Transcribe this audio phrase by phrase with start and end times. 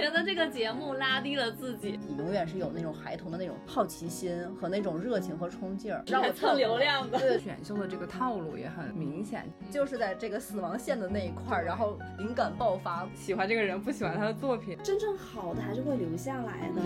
[0.00, 7.18] 觉得这个节目拉低了自己，你永远是有那种孩童的那种好奇心和那种热情和冲劲儿，让我蹭流量的。
[7.18, 16.80] 对，选秀的这个套路也很明显，就是在这个死亡线的那一块儿，然后灵感爆发，喜欢这个人，不喜欢他的作品，真正好的还是会留下来的。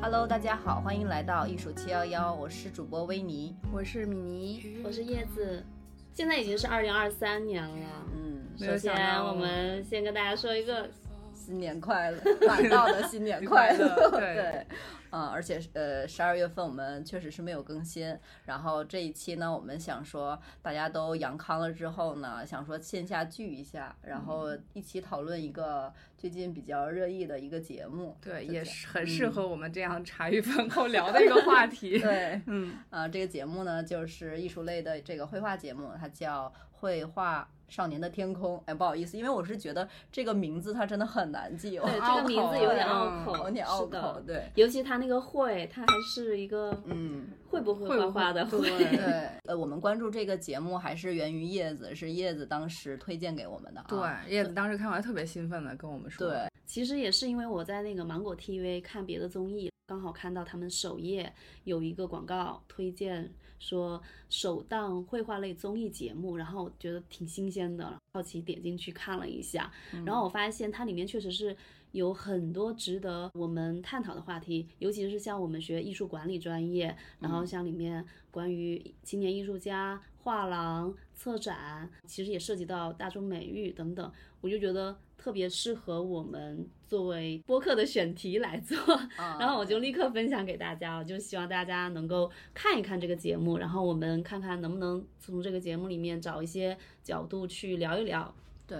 [0.00, 5.64] Hello，大家好，欢迎来到艺术七幺幺，我是主播维尼，我是米妮，我是叶子。
[6.12, 8.19] 现在已经是二零二三年了，嗯，
[8.58, 8.94] 首先
[9.24, 10.88] 我们先跟大家说一个
[11.34, 14.66] 新年快乐， 晚到的新年快乐， 对。
[15.12, 18.16] 嗯，而且呃，十二月份我们确实是没有更新。
[18.44, 28.16] 然后这一期呢，我们想说大家都阳康了之后呢，想说线下聚一下，然后一起讨论一个最近比较热议的一个节目。
[28.20, 31.98] 对，也是很适合我们这样茶余饭后聊的一个话题。
[32.00, 37.50] 对，嗯，啊，这个节目呢，就是艺术类的这个绘画节目，它叫绘画。
[37.70, 53.98] 少年的天空，哎，不好意思，因为我是觉得这个名字它真的很难记，对，这个名字有点拗口，有点拗口，对，尤其他那个会，他还是一个，嗯，会不会画画的会，对， 呃，我们关注这个节目还是源于叶子，是叶子当时推荐给我们的，对，
[54.30, 63.32] 叶子当时看完特别兴奋的跟我们说，对，其实也是因为我在那个芒果 TV 看别的综艺，刚好看到他们首页有一个广告推荐。
[63.60, 69.70] 说首档绘画类综艺节目，然后觉得挺新鲜的，好奇点进去看了一下，
[70.04, 71.56] 然后我发现它里面确实是
[71.92, 84.98] 有很多值得我们探讨的话题，尤其是像我们学艺术管理专业，然后像里面关于青年艺术家、画廊、策展，其实也涉及到大众美育等等，我就觉得。
[85.20, 88.76] 特别适合我们作为播客的选题来做，
[89.38, 98.34] 然后我就立刻分享给大家，我就希望大家能够看一看这个节目，然后我们看看能不能从这个节目里面找一些角度去聊一聊。
[98.66, 98.78] 对。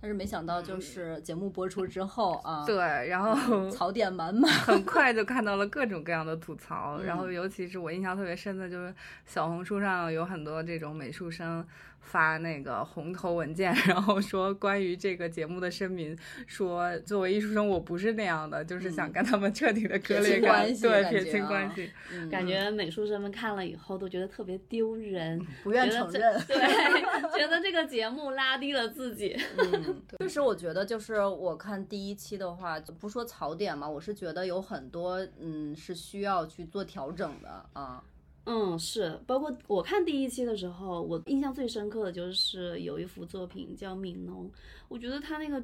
[0.00, 2.76] 但是没想到，就是节目播出之后啊，对，
[3.08, 3.34] 然后
[3.68, 7.02] 槽点满满，很快就看到了各种各样的吐槽。
[7.02, 8.94] 然后，尤其是我印象特别深的，就是
[9.26, 11.66] 小红书上有很多这种美术生
[12.00, 16.16] 发那个红头文件， 然后说关于这个节目的声明，
[16.46, 21.90] 说作为艺术生我不是那样的，就是想跟他们彻底的割裂关系，对，撇清关系。
[22.30, 26.56] 感觉美术生们看了以后都觉得特别丢人，不愿承认，对，
[27.38, 29.38] 觉得这个节目拉低了自己。
[29.56, 38.02] 嗯确实， 我觉得就是我看第一期的话，就不说槽点嘛，我是觉得有很多嗯是需要去做调整的啊。
[38.48, 44.46] 嗯，是，包括我看第一期的时候，我印象最深刻的就是有一幅作品叫《悯农》，
[44.88, 45.62] 我觉得他那个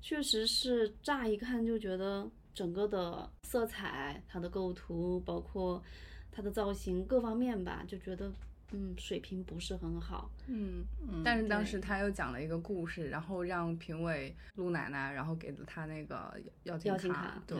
[0.00, 5.82] 确实是乍一看就觉得整个的色彩、它的构图，包括
[6.32, 8.32] 它的造型各方面吧，就觉得。
[8.72, 10.28] 嗯，水平不是很好。
[10.48, 10.84] 嗯，
[11.22, 16.34] 但是当时他又讲了一个故事，然后让评委陆奶奶，然后给了他那个
[16.64, 17.40] 邀请卡。
[17.46, 17.56] 对。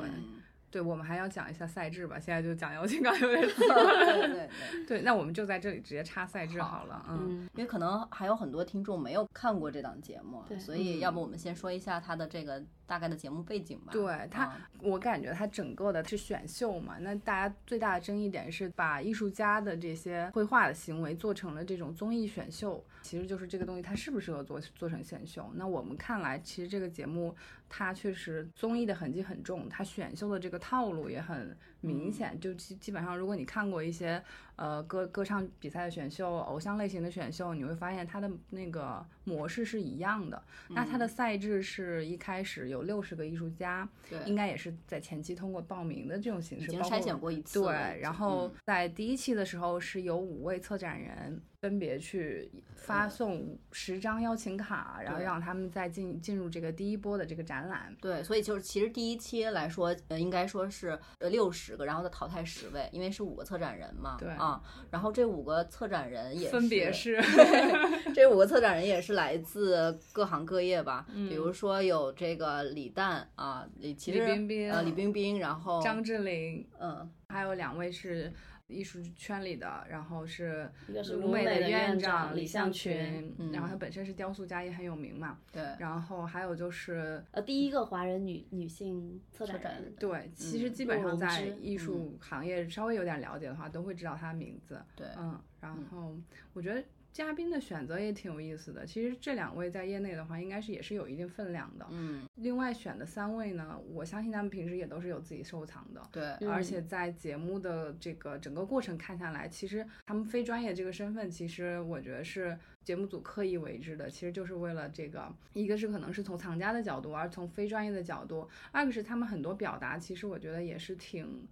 [0.75, 2.19] 对，我们还要讲一下赛制吧。
[2.19, 4.49] 现在就讲邀请卡有点 对对对
[4.89, 7.07] 对，那我们就在这里直接插赛制好了。
[7.09, 13.93] 嗯，因为可能还有很多听众没有看过这档节目，所以要不我们先说一下它的这个大概的节目背景吧。
[13.93, 14.53] 对它，
[14.83, 16.97] 我感觉它整个的是选秀嘛。
[16.99, 25.49] 那大家最大的争议点是把艺术家的这些绘画的行为做成了这种综艺选秀，其实就是这个东西它适不适合做做成选秀？
[25.55, 27.33] 那我们看来，其实这个节目。
[27.69, 32.39] 它确实综艺的痕迹很重，它选秀的这个套路也很明显。
[32.39, 34.23] 就基基本上，如果你看过一些
[34.57, 40.43] 呃歌歌唱比赛的选秀、偶像类型的选秀，你会发现它的那个模式是一样的。
[40.69, 47.61] 那它的赛制是一开始有六十个艺术家，对，应该也是在前期通过报名的这种形式，已经筛选过一次。
[47.61, 51.43] 对，然后在第一期的时候是有五位策展人。
[51.65, 57.95] 分别去发送十张邀请卡，然后让他们再进进入这个第一波的这个展览。
[58.01, 64.17] 对，所以就是其实第一期来说，呃，应该说是呃六十个，然后再淘汰十位，因为是五个策展人嘛。
[64.19, 64.61] 对啊，
[64.91, 67.21] 然后这五个策展人也分别是，
[68.15, 71.07] 这五个策展人也是来自各行各业吧。
[71.13, 78.33] 比如说有这个李诞啊，李其实李冰冰呃李冰冰，然后张智霖，嗯，还有两位是。
[78.67, 85.39] 艺术圈里的，然后是一个是鲁美的院长李向群，然后他本身是雕塑家，也很有名嘛。
[85.53, 89.95] 对，然后还有就是呃，第一个华人女女性策展人。
[89.99, 94.83] 对，其实基本上在艺术行业稍微有点了解的话，都会知道她的名字。
[94.97, 96.17] 对，嗯，然后
[96.55, 96.83] 我觉得
[97.15, 98.85] 嘉宾的选择也挺有意思的。
[98.85, 101.87] 其实这两位在业内的话，应该是也是有一定分量的。
[101.91, 106.03] 嗯，另外选的三位呢，我相信他们平时也都是有自己收藏的。
[106.11, 121.47] 对，嗯而且在节目的这个整个过程看下来，其实他们非专业这个身份，其实我觉得是节目组刻意为之的，其实就是为了这个，一个是可能是从藏家的角度，而从非专业的角度，二个是他们很多表达，其实我觉得也是挺，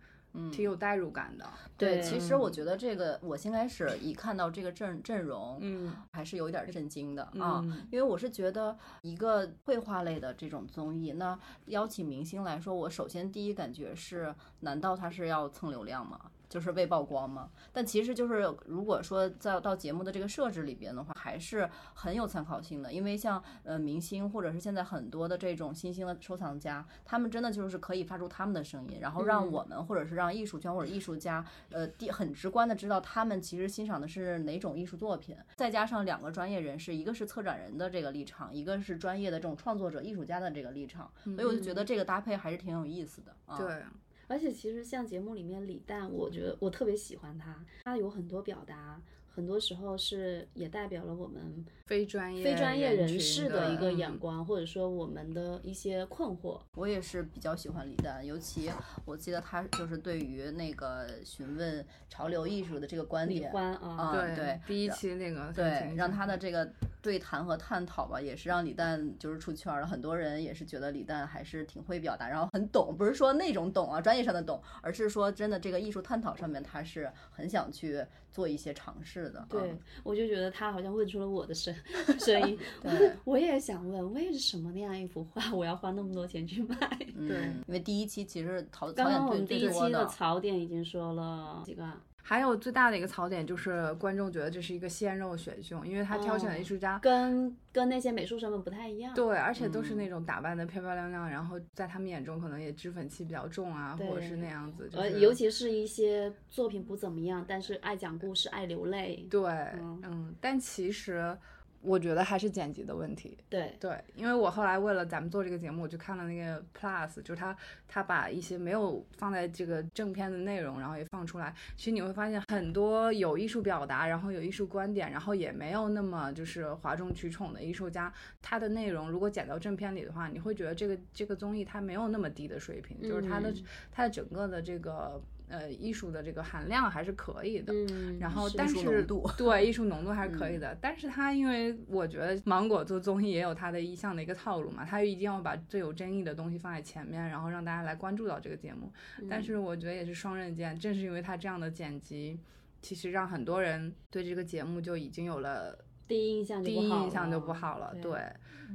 [0.50, 1.44] 挺有代入感的。
[1.76, 16.18] 对，对其实我觉得这个，我先开始一看到这个阵阵容，嗯还是有一点震惊的啊，嗯因为我是觉得一个绘画类的这种综艺，那邀请明星来说，我首先第一感觉是，难道他是要蹭流量吗？
[16.52, 17.48] 就是未曝光嘛？
[17.72, 43.34] 但其实就是如果说在到节目的这个设置里边的话，还是很有参考性的，因为像呃明星或者是现在很多的这种新兴的收藏家，他们真的就是可以发出他们的声音，然后让嗯我们或者是让艺术圈或者艺术家，呃，第很直观的知道他们其实欣赏的是哪种艺术作品，再加上两个专业人士，一个是策展人的这个立场，一个是专业的这种创作者、艺术家的这个立场，所以我就觉得这个搭配还是挺有意思的。
[43.46, 43.82] 啊、对，
[44.28, 56.60] 而且其实像节目里面李诞，我觉得我特别喜欢他，他有很多表达，很多时候是也代表了我们非专业非专业人士的一个嗯眼光，或者说我们的一些困惑。
[56.74, 58.70] 我也是比较喜欢李诞，尤其
[59.04, 66.70] 我记得他就是对于那个询问潮流艺术的这个观李点，欢啊，对对第一期那个对，让他的这个
[67.02, 69.86] 对谈和探讨吧，也是让李诞就是出圈了。
[69.86, 78.00] 很多人也是觉得李诞还是挺会表达，然后很懂，不是说那种懂啊，专业上的懂，而是说真的这个艺术探讨上面，他是很想去
[78.30, 79.44] 做一些尝试的。
[79.50, 81.74] 对嗯，我就觉得他好像问出了我的声
[82.20, 82.56] 声音。
[82.80, 86.76] 对，我也想问，为什么那样一幅画我要花那么多钱去买？
[87.16, 96.98] 嗯 对因为第一期其实槽槽刚刚我们第一期的槽点已经说了几个啊，还有最大的一个槽点就是观众觉得这是一个鲜肉选秀，因为他挑选的艺术家。
[97.00, 99.12] 跟跟那些美术生们不太一样。
[99.12, 104.88] 对，而且都是嗯那种打扮的漂漂亮亮，然后在他们眼中可能也脂粉气比较重啊，或者是那样子。
[104.88, 109.26] 就呃，尤其是一些作品不怎么样，但是爱讲故事、爱流泪。
[109.28, 109.42] 对，
[109.80, 111.36] 嗯嗯，但其实
[111.82, 113.36] 我觉得还是剪辑的问题。
[113.48, 117.56] 对，对，因为我后来为了咱们做这个节目，我去看了那个 Plus，就是他
[117.88, 121.54] 他把一些没有放在这个正片的内容，然后也放出来。
[121.76, 135.20] 其实你会发现很多有艺术表达，然后有艺术观点，然后也没有那么就是哗众取宠的艺术家，他的内容如果剪到正片里的话，你会觉得这个这个综艺它没有那么低的水平，就是它的嗯它的整个的这个
[135.52, 137.72] 呃艺术的这个含量还是可以的。
[137.72, 139.06] 嗯，然后，但 是
[139.36, 148.90] 对艺术浓度还是可以的，但是他因为我觉得芒果做综艺也有他的一项的一个套路嘛，他一定要把最有争议的东西放在前面，然后让大家来关注到这个节目。
[149.28, 152.40] 但是我觉得也是双刃剑，正是因为他这样的剪辑，
[152.80, 155.78] 其实让很多人对这个节目就已经有了
[156.12, 158.20] 第一印象就第不好一印象就了不好了，对对。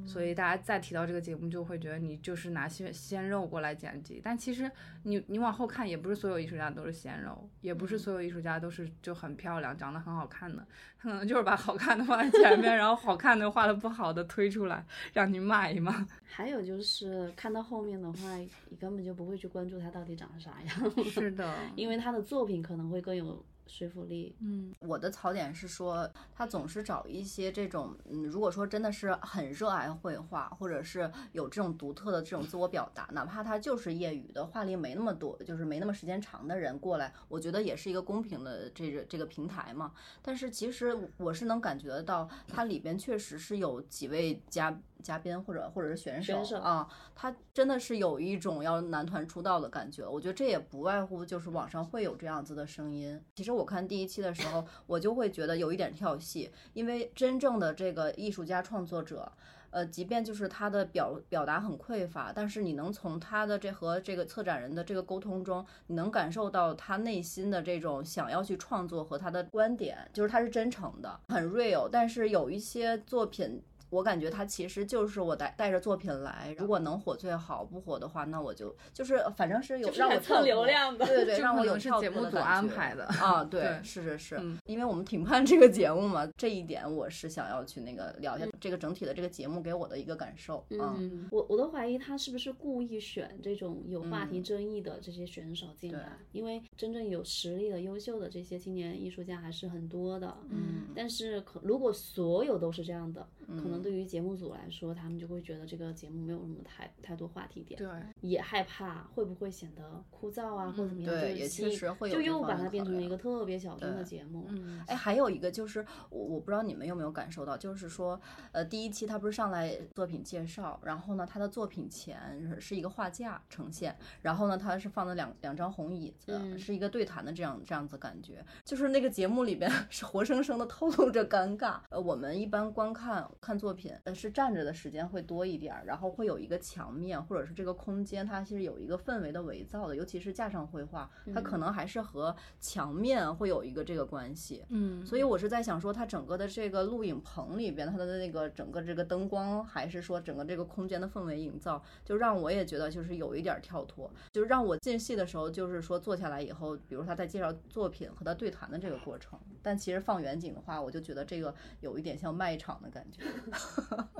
[0.05, 4.69] 所以大家再提到这个节目，就会觉得你就是拿鲜鲜肉过来剪辑，但其实
[5.01, 10.63] 你你往后看，也不是所有艺术家都是鲜肉，也不是所有艺术家都是就很漂亮、长得很好看的，
[10.99, 16.07] 他可能就是把好看的放在前面，然后好看的画的不好的推出来让你买嘛。
[16.29, 18.37] 还有就是看到后面的话，
[18.69, 24.35] 你根本就不会去关注他到底长啥样，是的， 因为他的作品可能会更有说服力。
[24.39, 39.91] 嗯，我的槽点是说，他总是找一些这种，嗯，如果说真的是很热爱绘画，或者是有这种独特的这种自我表达，哪怕他就是业余的，画力没那么多，就是没那么时间长的人过来，我觉得也是一个公平的这个这个平台嘛。
[40.21, 50.07] 但是其实我是能感觉得到，它里边确实是有几位嘉嘉宾或者或者是选手啊，他真的是有一种要男团出道的感觉。
[50.07, 53.21] 我觉得这也不外乎就是网上会有这样子的声音。
[53.35, 59.31] 其实我看第一期的时候，我就会觉得有一点跳戏，因为真正的这个艺术家创作者。
[59.69, 71.89] 呃，即便就是他的表表达很匮乏，但是你能从他的这和这个策展人的这个沟通中，你能感受到他内心的这种想要去创作和他的观点，就是他是真诚的，很 real。
[71.91, 73.61] 但是有一些作品。
[73.89, 90.95] 我感觉他其实就是我带带着作品来，如果能火最好，不火的话，那我就就是反正是有让我蹭流量的对对对， 这让我有节目组安排的啊，对，对是是是，嗯因为我们评判这个节目嘛，这一点我是想要去那个聊一下这个整体的这个节目给我的一个感受啊。
[90.97, 100.35] 嗯，我我都怀疑他是不是故意选这种有话题嗯争议的这些选手进对来，因为真正有实力的、优秀的这些青年艺术家还是很多的。
[100.49, 107.89] 嗯但是可如果所有都是这样的，可能对于节目组来说，他们就会觉得这个节目没有什么太太多话题点，对，
[108.21, 114.45] 也害怕会不会显得枯燥啊，或者怎么样，对也确实会有就又把它变成了一个特别小众的节目。
[114.49, 118.19] 嗯，哎，还有一个就是我我不知道你们有没有感受到，就是说，
[118.51, 131.79] 呃，第一期他不是上来作品介绍，然后呢，他的作品前是是一个画架呈现，然后呢，他是放了两两张红椅子，嗯是一个对谈的这样这样子感觉，就是那个节目里边 是活生生的透露着尴尬。
[131.89, 144.65] 呃，我们一般观看看作品，呃，是站着的时间会多一点儿，然后会有一个墙面或者是这个空间，它其实有一个氛围的围造的，尤其是架上绘画，它可能还是和墙面会有一个这个关系。
[144.69, 163.21] 嗯，所以我是在想说，它整个的这个录影棚里边，它的那个整个这个灯光，还是说整个这个空间的氛围营造，就让我也觉得就是有一点儿跳脱，就让我进戏的时候，就是说坐下来以后，比如他在介绍作品和他对谈的这个过程，但其实放远景的话，我就觉得这个有一点像卖场的感觉。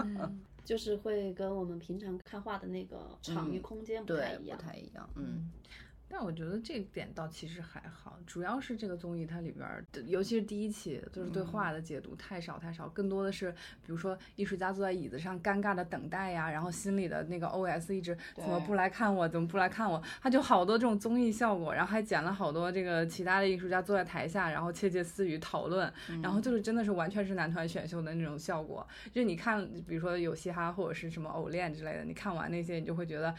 [0.04, 4.58] 嗯就是会跟我们平常看画的那个场域嗯空间不太对，不一样。
[4.60, 5.50] 太一样，嗯。
[6.10, 9.68] 但我觉得这点倒其实还好，主要是这个综艺它里边
[10.06, 13.52] 尤其是第一期，就是对话的解读太少太少，更多的是
[13.84, 25.92] 比如说艺术家坐在椅子上尴尬的等待呀，然后心里的那个 OS 一直怎么不来看我，怎么不来看我，他就好多这种综艺效果，然后还剪了好多这个其他的艺术家坐在台下，然后窃窃私语讨论，
[26.24, 33.36] 然后就是真的是完全是男团选秀的那种效果，就是你看，比如说有嘻哈或者是什么偶练之类的，你看完那些，你就会觉得。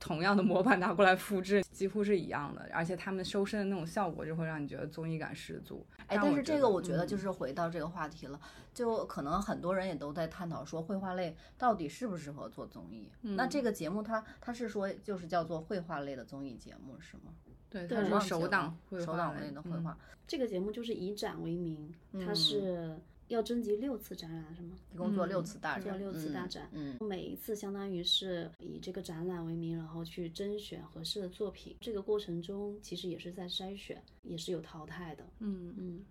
[0.00, 5.84] 同样的模板拿过来复制，几乎是一样的，而且他们收身的那种效果，就会让你觉得综艺感十足。
[6.06, 8.40] 哎，但是这个我觉得嗯就是回到这个话题了，
[8.72, 13.10] 就可能很多人也都在探讨说绘画类到底适不适合做综艺。
[13.20, 17.32] 那嗯这个节目它它是说就是叫做绘画类的综艺节目是吗？
[17.70, 22.98] 对，它是首档绘画首档类的绘画，这个节目就是以展为名，它嗯是
[23.28, 24.76] 要征集六次展览，是吗？
[24.92, 31.76] 一共做六次大展，六次大嗯展嗯，每一次相当于是以这个展览为名，然后去甄选合适的作品。
[31.80, 35.24] 这个过程中其实也是在筛选，也是有淘汰的。
[35.38, 36.04] 嗯嗯，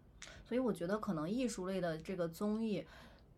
[0.46, 2.84] 所以我觉得可能艺术类的这个综艺，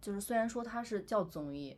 [0.01, 1.75] 就是虽然说它是叫综艺，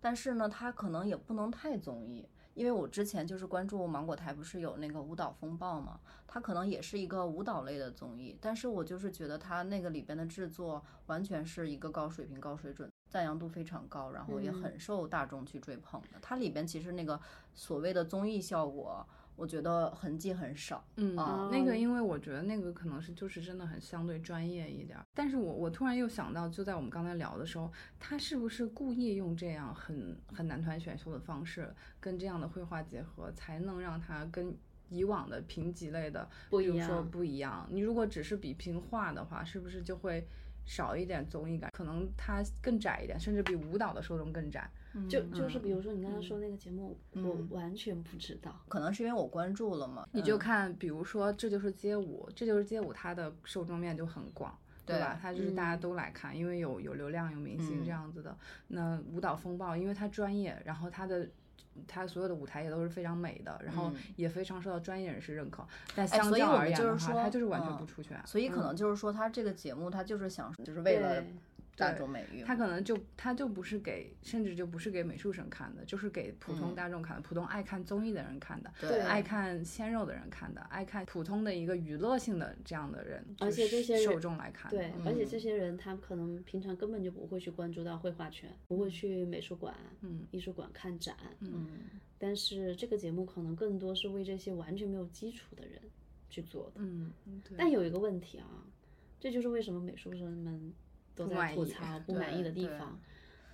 [0.00, 2.26] 但是呢，它可能也不能太综艺。
[2.54, 16.18] 因为我之前就是关注芒果台，不是有那个舞蹈风暴嘛，它可能也是一个舞蹈类的综艺，但是我就是觉得它那个里边的制作完全是一个高水平、高水准，赞扬度非常高，然后也嗯很受大众去追捧的。
[16.20, 17.18] 它里边其实那个
[17.54, 20.84] 所谓的综艺效果，我觉得痕迹很少。
[20.96, 34.54] 嗯，啊那个因为我觉得那个可能是就是真的很相对专业一点儿，但是我我突然又想到，就在我们刚才聊的时候，他是不是故意用这样很很男团选秀的方式跟这样的绘画结合，才能让他跟
[34.88, 37.66] 以往的评级类的不一比如说样不一样。
[37.70, 40.26] 你如果只是比拼画的话，是不是就会
[40.66, 41.70] 少一点综艺感？
[41.72, 44.70] 可能它更窄一点，甚至比舞蹈的受众更窄。
[45.08, 48.54] 就就是比嗯如说你刚刚说那个节目，我嗯完全不知道。
[48.68, 55.18] 可能是因为我关注了嘛，你就嗯看，比如说《这就是街舞》，《这就是街舞》，它的受众面就很广，对吧？
[55.20, 58.36] 它就是大家嗯都来看，因为有有流量、有明星嗯这样子的。
[58.68, 61.28] 那舞蹈风暴，因为它专业，然后它的。
[61.88, 65.66] 它所有的舞台也都是非常美的，然后嗯也非常受到专业人士认可。
[65.96, 68.20] 但哎相较而言的话，就是说它就是完全嗯不出圈。
[68.26, 71.34] 所以可嗯能就是说，它这个节目它就是想，就是为了对
[71.76, 72.44] 大对众美誉嘛。
[72.46, 84.76] 它可能就他就不是给，甚至就不是给美术生看的，就是给普通嗯大众看的，普通爱看综艺的人看的，对爱看鲜肉的人看的，爱看普通的一个娱乐性的这样的人，而且这些受众来看的。
[84.76, 91.16] 对，而且嗯这些人他可能平常根本就不会去关注到绘画圈，不会去美术馆、嗯艺术馆看展。
[91.40, 91.66] 嗯，
[92.18, 95.80] 但是这个节目可能更多是为这些完全没有基础的人
[96.30, 96.72] 去做的。
[96.76, 97.12] 嗯，
[97.56, 98.46] 但有一个问题啊，
[99.18, 100.72] 这就是为什么美术生们
[101.14, 102.98] 都在吐槽不满意的地对方。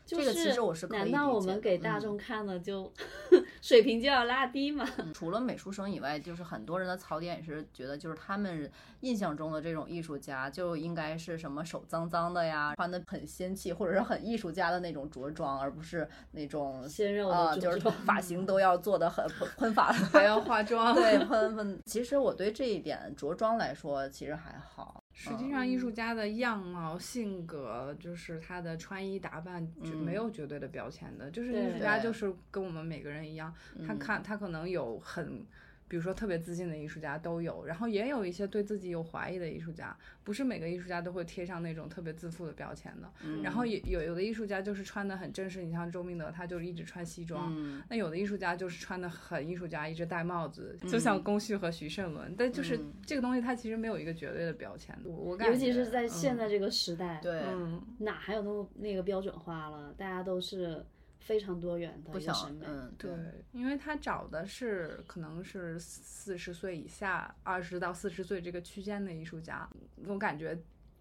[0.07, 2.91] 这个其实我是可以难道我们给大众看了就
[3.61, 4.89] 水平就要拉低吗？
[5.13, 19.93] 除了美术生以外，就是很多人的槽点也是觉得，就是他们印象中的这种艺术家就应该是什么手脏脏的呀，穿的很仙气，或者是很艺术家的那种着装，而不是那种鲜肉啊、的就是发型都要做的很 喷喷发。
[19.93, 20.95] 还要化妆。
[20.95, 21.79] 对， 喷喷。
[21.85, 25.05] 其实我对这一点着装来说，其实还好。
[25.21, 31.29] 实际上，艺术家的样貌、性格，就是他的穿衣打扮，就嗯没有绝对的标签的。
[31.29, 33.53] 就是艺术家，就是跟我们每个人一样，
[33.85, 35.45] 他嗯看他可能有很
[35.89, 43.11] 比如说特别自信的艺术家都有，然后也有一些对自己有怀疑的艺术家，不是每个艺术家都会贴上那种特别自负的标签的。
[43.25, 47.53] 嗯然后也有有的艺术家就是穿的很正式，你像周明德，他就是一直穿西装。
[47.57, 52.35] 嗯那有的艺术家就是穿的很艺术家，一直戴帽子，就像龚旭和徐胜伦。
[52.37, 54.97] 但就是嗯这个东西，它其实没有一个绝对的标签。
[55.05, 59.95] 我我感觉，尤其是在现嗯在这个时代，对，嗯，哪还有那么那个标准化了？
[59.97, 60.85] 大家都是
[61.29, 62.67] 非常多元的审美。
[62.67, 63.11] 嗯对，
[63.53, 69.69] 因为他找的是可能是四十岁以下，二十到四十岁这个区间的艺术家，
[70.07, 70.59] 我感觉。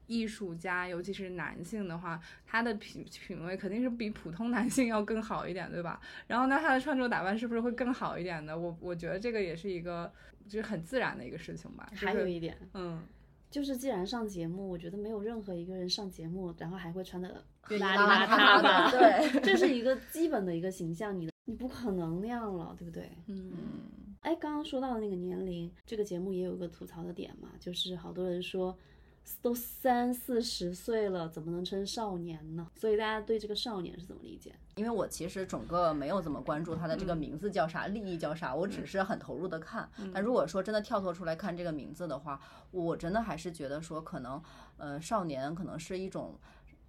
[0.10, 6.00] 艺术家，尤其是男性的话，他的品品味肯定是比普通男性要更好一点，对吧？
[6.28, 8.58] 然后呢，他的穿着打扮是不是会更好一点呢？
[8.58, 10.10] 我我觉得这个也是一个
[10.48, 11.86] 就是很自然的一个事情吧。
[11.92, 13.04] 就是还有一点，嗯，
[13.50, 18.92] 就是既然上节目，我觉得没有任何一个人上节目，然后还会穿的邋里邋邋遢吧？
[18.92, 23.10] 的对，这是一个基本的一个形象，你的你不可能那样了，对不对？
[23.28, 23.58] 嗯嗯
[24.22, 28.78] 哎，刚刚说到的那个年龄，这个节目也有一个吐槽的点嘛，就是好多人说
[29.42, 32.68] 都三四十岁了，怎么能称少年呢？
[32.76, 34.56] 所以大家对这个少年是怎么理解？
[34.76, 39.90] 因为我其实整个没有怎么关注他的这个名字叫啥，利益叫啥，我只是很投入的看。
[40.14, 42.40] 但如果说真的跳脱出来看这个名字的话，
[42.72, 44.42] 我真的还是觉得说，可能
[44.78, 46.40] 呃，少年可能是一种，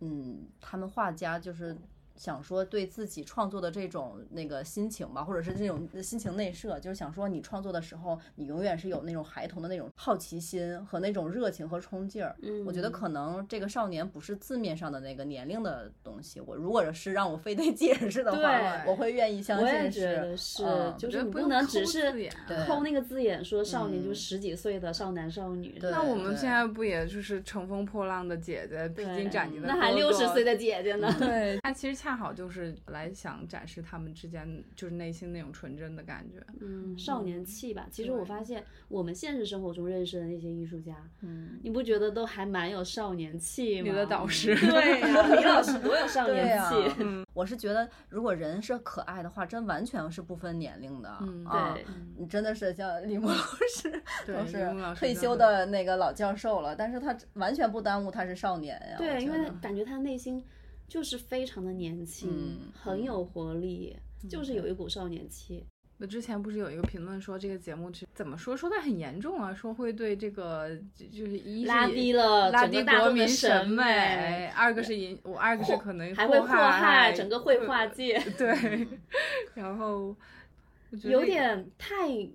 [0.00, 1.76] 嗯，他们画家就是。
[2.18, 12.34] 想说对自己创作的这种那个心情吧，或者是这种心情内设，就是想说你创作的时候，你永远是有那种孩童的那种好奇心和那种热情和冲劲儿。
[12.42, 16.40] 嗯，我觉得可能这个少年不是字面上的那个年龄的东西。
[16.40, 22.12] 我如果是让我非得解释的话，对我会愿意相我也信是，是嗯就是你不能只是
[22.66, 31.14] 抠那个字眼说少年就十几岁的少男少女，那我们现在不也就是乘风破浪的姐姐，披对荆斩棘的那还六十岁的姐姐呢？
[31.18, 36.42] 对， 那其实恰好就是来想展示他们之间就是内心那种纯真的感觉。
[36.60, 37.86] 嗯，少年气吧。
[37.90, 43.88] 其实我发现我们现实生活中认识的那些艺术家，嗯，你不觉得都还蛮有少年气吗？
[43.90, 47.24] 你的导师 对呀、李老师多有少年气。
[47.34, 51.18] 我是觉得如果人是可爱的话，真完全是不分年龄的。
[51.20, 51.84] 嗯啊对，
[52.16, 53.34] 你真的是像李牧老
[53.68, 58.96] 师， 对李都是牧老师退休的的那个老教授了，但是他完全不耽误他是少年呀。
[58.98, 60.42] 我对，因为觉得感觉他内心
[60.88, 63.96] 就是非常的年轻，嗯很有活力，
[64.28, 65.64] 就是有一股少年气。
[66.00, 78.86] 我之前不是有一个评论说这个节目是怎么说说的很严重啊，说会对这个就就是一是拉低了拉低国民审美美，二个是引我二个是可能还会祸害害整个绘画界，对，
[79.54, 80.16] 然后
[80.92, 82.30] 我觉得有点太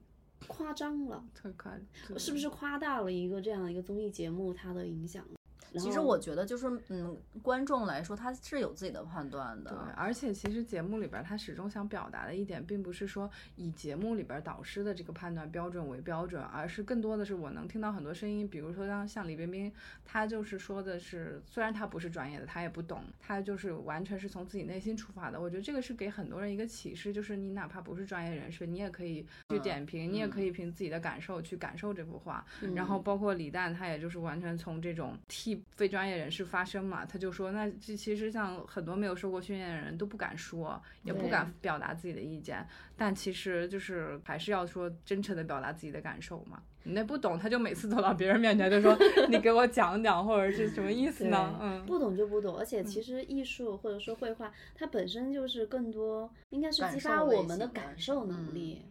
[0.46, 1.72] 夸张了，太夸
[2.10, 5.26] 张，是不是夸大了一个这样一个综艺节目它的影响？
[5.74, 9.72] 然其实我觉得就是嗯，观众来说他是有自己的判断的。
[9.72, 19.72] 对，而且其实节目里边儿他始终想表达的一点，并不是说以节目里边儿导师的这个判断标准为标准，而是更多的是我能听到很多声音，比如说像像李冰冰，
[20.06, 25.42] 她就是说的是，虽然她不是专业的，她也不懂，她就是完全是从自己内心出发的。
[25.42, 32.46] 我觉得这个是给很多人一个启示，就是你哪怕不是专业人士，你也可以去点评，你也可以凭自己的感受去感受这幅画。
[32.76, 46.62] 然后包括李诞，他也就是完全从这种替非专业人士发声嘛，他就说，那这其实像很多没有受过训练的人都不敢说，也不敢表达自己的意见，但其实就是还是要说真诚的表达自己的感受嘛。
[46.86, 48.94] 你那不懂，他就每次走到别人面前就说，
[49.32, 51.58] 你给我讲讲，或者是什么意思呢？
[51.62, 58.82] 嗯，不懂就不懂，而且其实艺术或者说绘画，它本身就是更多应该是激发我们的感受能力，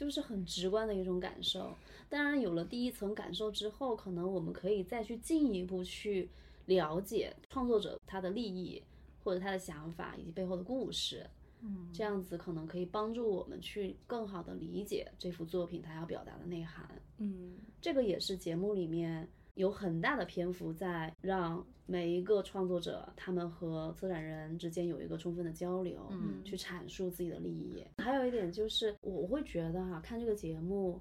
[0.00, 1.76] 就是很直观的一种感受。
[2.08, 6.26] 当然，有了第一层感受之后，可能我们可以再去进一步去
[6.64, 8.82] 了解创作者他的利益
[9.22, 11.28] 或者他的想法以及背后的故事。
[11.62, 16.88] 嗯这样子可能可以帮助我们去更好的理解这幅作品它要表达的内涵。
[17.18, 27.84] 嗯，这个也是节目里面有很大的篇幅在让每一个创作者他们和策展人之间有一个充分的交流，嗯去阐述自己的利益。
[27.98, 31.00] 还有一点就是，我会觉得哈、看这个节目。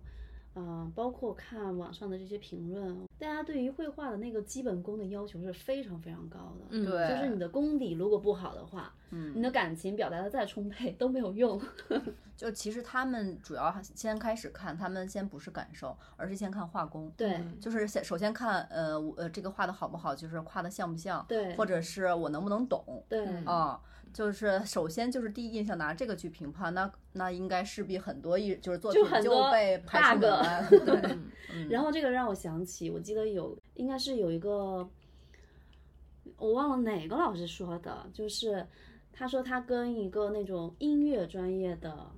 [0.55, 6.65] 嗯、包括看网上的这些评论，大家对于绘画的那个基本功的要求是非常非常高的。
[6.71, 11.61] 嗯对就是你的功底如果不好的话，嗯你的感情表达的再充沛都没有用。
[12.35, 17.11] 就其实他们主要先开始看，他们先不是感受，而是先看画工。
[17.17, 23.81] 对嗯就是先首先看，呃，我呃，这个画的好不好，就是画的像不像，对或者是我能不能懂，对，嗯啊、
[24.13, 31.17] 就是首先就是第一印象拿这个去评判，那那应该势必很多艺就是作品就被排除 bug 门外， 对，
[31.53, 31.69] 嗯。
[31.69, 34.89] 然后这个让我想起，我记得有应该是有一个，
[36.37, 38.65] 我忘了哪个老师说的，就是
[39.11, 42.11] 他说他跟一个那种音乐专业的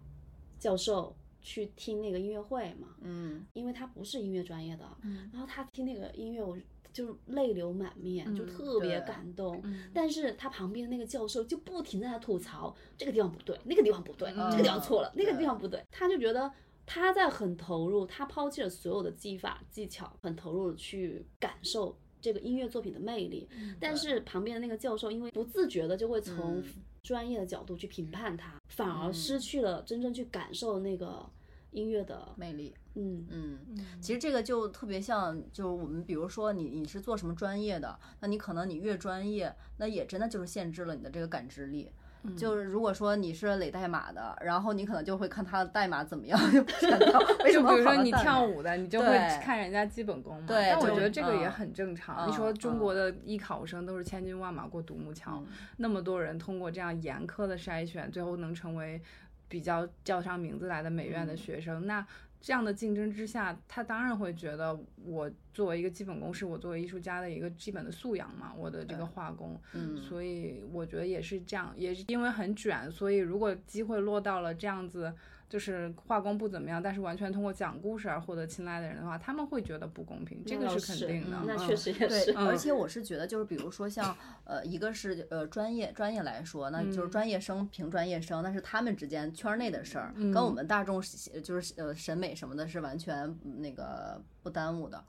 [0.59, 3.45] 教授去听那个音乐会嘛，嗯。
[3.53, 5.29] 因为他不是音乐专业的，嗯。
[5.33, 6.57] 然后他听那个音乐，我
[6.93, 9.59] 就泪流满面，就嗯特别感动。
[9.63, 16.51] 嗯但是他旁边那个教授就不停地在吐槽这个地方不对，那个地方不对，嗯这个地方错了，那个地方不对，他就觉得
[16.85, 23.47] 他在很投入，他抛弃了所有的技法技巧，很投入的去感受这个音乐作品的魅力。
[23.79, 26.63] 但是旁边的那个教授因为不自觉的就会从嗯
[27.03, 31.27] 专业的角度去评判他，反而嗯失去了真正去感受那个
[31.71, 32.73] 音乐的，魅力。
[32.95, 33.59] 嗯嗯，
[33.99, 41.91] 其实这个就特别像，就是我们比如说你你是做什么专业的，那你可能你越专业，那也真的就是限制了你的这个感知力。
[42.37, 49.07] 就是如果说你是垒代码的，然后你可能就会看他的代码怎么样，就不想到 为什么比如说你跳舞的，你就会
[49.41, 50.43] 看人家基本功嘛。
[50.47, 52.27] 对但我觉得这个也嗯很正常。
[52.27, 59.01] 嗯你说中嗯国的艺考生都是千军万马过独木桥，嗯那么多人通过这样严苛的筛选，最后能成为
[59.47, 62.05] 比较叫上名字来的美院的嗯学生，那
[62.41, 69.59] 这样的竞争之下，他当然会觉得我作为一个基本功是我作为艺术家的一个基本的素养嘛，我的这个画工。
[69.73, 75.13] 嗯，所以我觉得也是这样，也是因为很卷，所以如果机会落到了这样子，
[75.51, 81.37] 就是画工不怎么样，但是完全通过讲故事而获得青睐的人的话，他们会觉得不公平，这个是肯定的。
[81.41, 91.01] 嗯那确实也对是，，而且我是觉得，就是比如说像呃，一个是呃专业专业来说，那就是嗯专业生评专业生，那是他们之间圈儿内的事儿，嗯跟我们大众
[91.43, 95.03] 就是呃审美什么的是完全嗯那个不耽误的。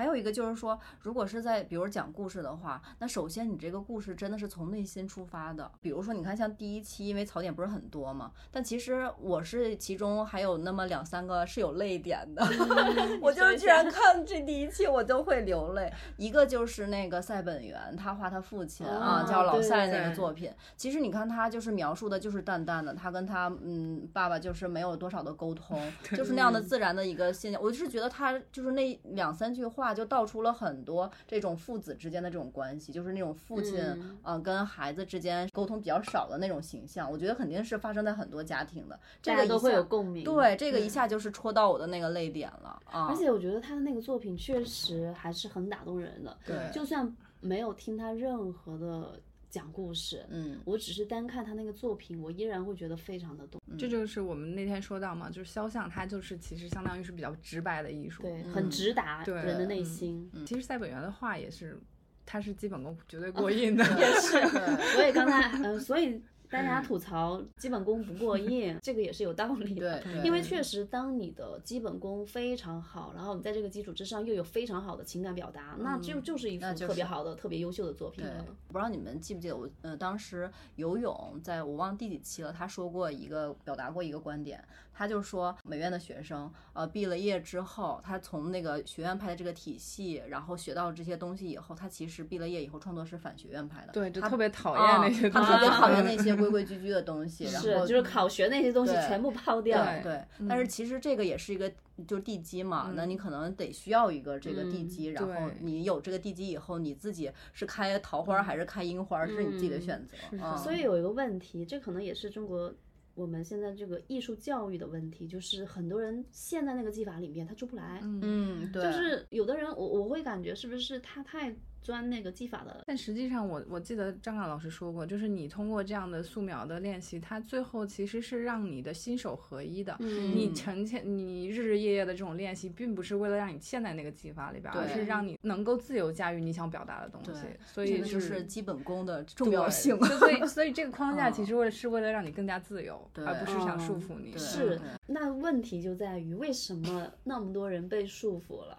[0.00, 5.70] 还有一个就是说，如果是在比如讲故事的话，那首先你这个故事真的是从内心出发的。
[5.82, 12.42] 比如说，你看像第一期，因为槽点不是很多嘛，但其实我是其中还有那么两三个是有泪点的。
[13.20, 15.92] 我就是居然看这第一期我都会流泪。
[16.16, 20.50] 一个就是那个赛本源，他画他父亲啊，哦叫老赛那个作品。
[20.78, 25.78] 其实你看他就是描述的就是淡淡的，他跟他嗯爸爸就是没有多少的沟通，
[26.16, 27.60] 就是那样的自然的一个现象。
[27.60, 37.10] 我就是觉得他就是那两三句话就道出了很多这种父子之间的这种关系，就是那种父亲嗯呃跟孩子之间沟通比较少的那种形象。
[37.10, 40.24] 我觉得肯定是发生在很多家庭的，这个都会有共鸣。
[40.24, 43.06] 对，这个一下就是戳到我的那个泪点了啊！
[43.08, 49.18] 而且我觉得他的那个作品确实还是很打动人的，对就算没有听他任何的
[49.50, 53.60] 讲故事，嗯，我只是单看他那个作品，我依然会觉得非常的动。
[53.76, 58.22] 这就是我们那天说到嘛，就是肖像，它就是其实相当于是比较直白的艺术。
[58.22, 60.30] 对，嗯很直达人的内嗯心。
[60.46, 61.78] 其实赛本源的画也是，
[62.24, 63.84] 他是基本功绝对过硬的。
[63.98, 70.02] 也是， 对所以刚才，嗯、所以大家吐槽基本功不过硬，这个也是有道理的。
[70.02, 84.62] 对，因为确实，当你的基本功非常好，然后你在这个基础之上又有非常好的情感表达，那就就是一幅特别好的、特别优秀的作品了。，不知道你们记不记得我，呃，当时游泳在我忘第几期了，他说过一个表达过一个观点，
[85.00, 95.48] 他就说美院的学生，呃，毕了业之后，他从那个学院派的这个体系，然后学到这些东西以后，他其实毕了业以后创作是反学院派的，对，就他特别讨啊厌那些东西。
[95.48, 99.82] 他特别讨厌 那些规规矩矩的东西，然是，后就是考学那些东西全部抛掉。
[99.82, 101.72] 对对，但是其实这个也是一个
[102.06, 110.14] 就是地基嘛，那你可能得需要一个这个地基，然后你有这个地基以后，你自己是开桃花还是开樱花，是你自己的选择。
[110.28, 112.70] 是的嗯所以有一个问题，这可能也是中国
[113.14, 118.00] 我们现在这个艺术教育的问题，就是很多人陷在那个技法里面，他出不来。
[118.02, 129.96] 嗯，对，就是有的人，我我会感觉是不是他太钻那个技法的但实际上我，我记得张亮老师说过，就是你通过这样的素描的练习，它最后其实是让你的心手合一的。
[130.00, 137.40] 嗯你成天你日日夜夜的这种练习，并不是为了让你陷在那个技法里边，而是让你能够自由驾驭你想表达的东西。
[137.66, 139.98] 所以这个就是基本功的重要性。
[139.98, 144.30] 就 所以所以这个框架嗯其实为了是为了让你更加自由，而不是想束嗯缚你。
[144.32, 148.78] 对是对，那问题就在于为什么那么多人被束缚了，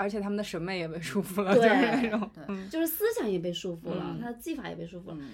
[0.00, 2.30] 而且他们的审美也被束缚了，对就是那种。
[2.34, 5.16] 对就是思想也被束缚了，嗯他的技法也被束缚了。
[5.18, 5.28] 嗯，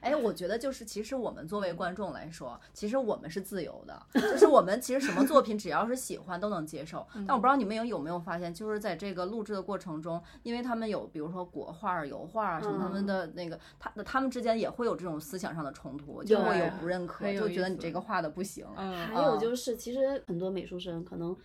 [0.00, 7.06] 哎，我觉得就是，其实我们作为观众来说，其实我们是自由的，就是我们其实什么作品只要是喜欢都能接受。
[7.14, 18.66] 但我不知道你们有有没有发现，就是在这个录制的过程中，因为他们有比如说国画儿、油画儿啊什么，他们的那个他他们之间也会有这种思想上的冲突，就会有不认可，就觉得你这个画的不行。
[18.76, 21.36] 嗯，还有就是，其实很多美术生可能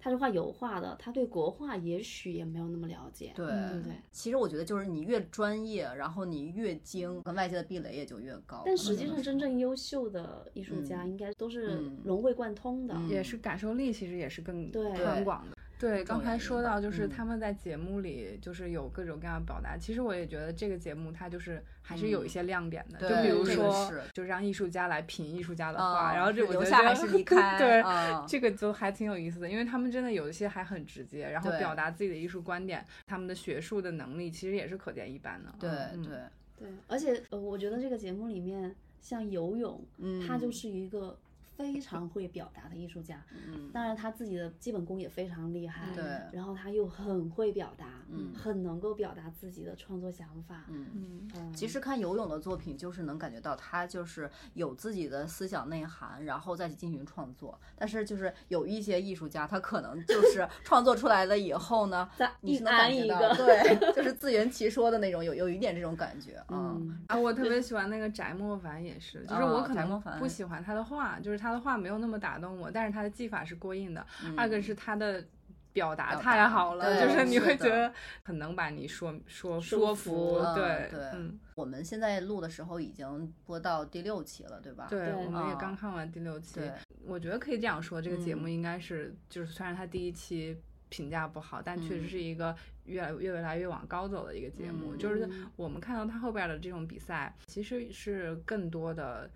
[0.00, 3.92] 他是画油画的，他对国画也许也没有那么了解，对对对？
[4.10, 8.62] 其实我觉得就是你越专业，然后你越精，跟外界的壁垒也就越高。
[8.64, 12.94] 但实际上，真正优秀的艺术家应该都是嗯融会贯通的。
[12.96, 15.56] 嗯也是感受力，其实也是更对宽广的。
[15.80, 17.08] 对，刚才说到就是嗯。
[17.08, 24.02] 他们在节目里就是有各种各样的表达，其实我也觉得这个节目它就是还是有一些亮点的，对就比如这个说是。
[24.12, 27.80] 就让艺术家来评艺术家的啊话，然后这我觉得留下还是离开 对。
[27.80, 35.50] 啊这个就还挺有意思的，因为他们真的有一些还很直接，然后表达自己的艺术观点，他们的学术的能力其实也是可见一斑的。
[35.58, 36.02] 对嗯。
[36.02, 36.18] 对，
[36.58, 40.26] 对，而且呃，我觉得这个节目里面，像游泳，嗯。
[40.26, 41.18] 他就是一个
[41.60, 43.22] 非常会表达的艺术家。
[43.48, 50.64] 嗯当然，他自己的基本功也非常厉害，对然后他又很会表达，嗯很能够表达自己的创作想法。
[50.68, 50.86] 嗯。
[50.94, 57.58] 嗯，嗯，其实看游泳的作品，就是能感觉到他就是有自己的思想内涵，然后再去进行创作。
[57.76, 62.08] 但是就是有一些艺术家，他可能就是 创作出来了以后呢，
[62.40, 66.46] 你是能感觉到，对， 就是自圆其说的那种，有有一点这种感觉啊。
[66.48, 74.06] 嗯，啊，我特别喜欢那个翟莫凡，也是，就是啊我可能翟莫凡不喜欢他的画，就是他的话没有那么打动我，但是他的技法是过硬的。
[74.24, 75.24] 嗯二个是他的
[75.72, 77.92] 表达太好了，就是你会觉得
[78.24, 84.86] 很能把你说说说说服嗯对对嗯，我们现在录的时候已经播到第六期了，对吧？
[84.90, 86.72] 对，对我们也啊刚看完第六期对，
[87.06, 90.56] 我觉得可以这样说，这个节目嗯应该是就是虽然他第一期。
[90.92, 92.52] 评价不好，但确实嗯是一个
[92.86, 94.92] 越来越来越往高走的一个节目。
[94.92, 99.30] 嗯就是嗯我们看到他后边的这种比赛，其实是更多的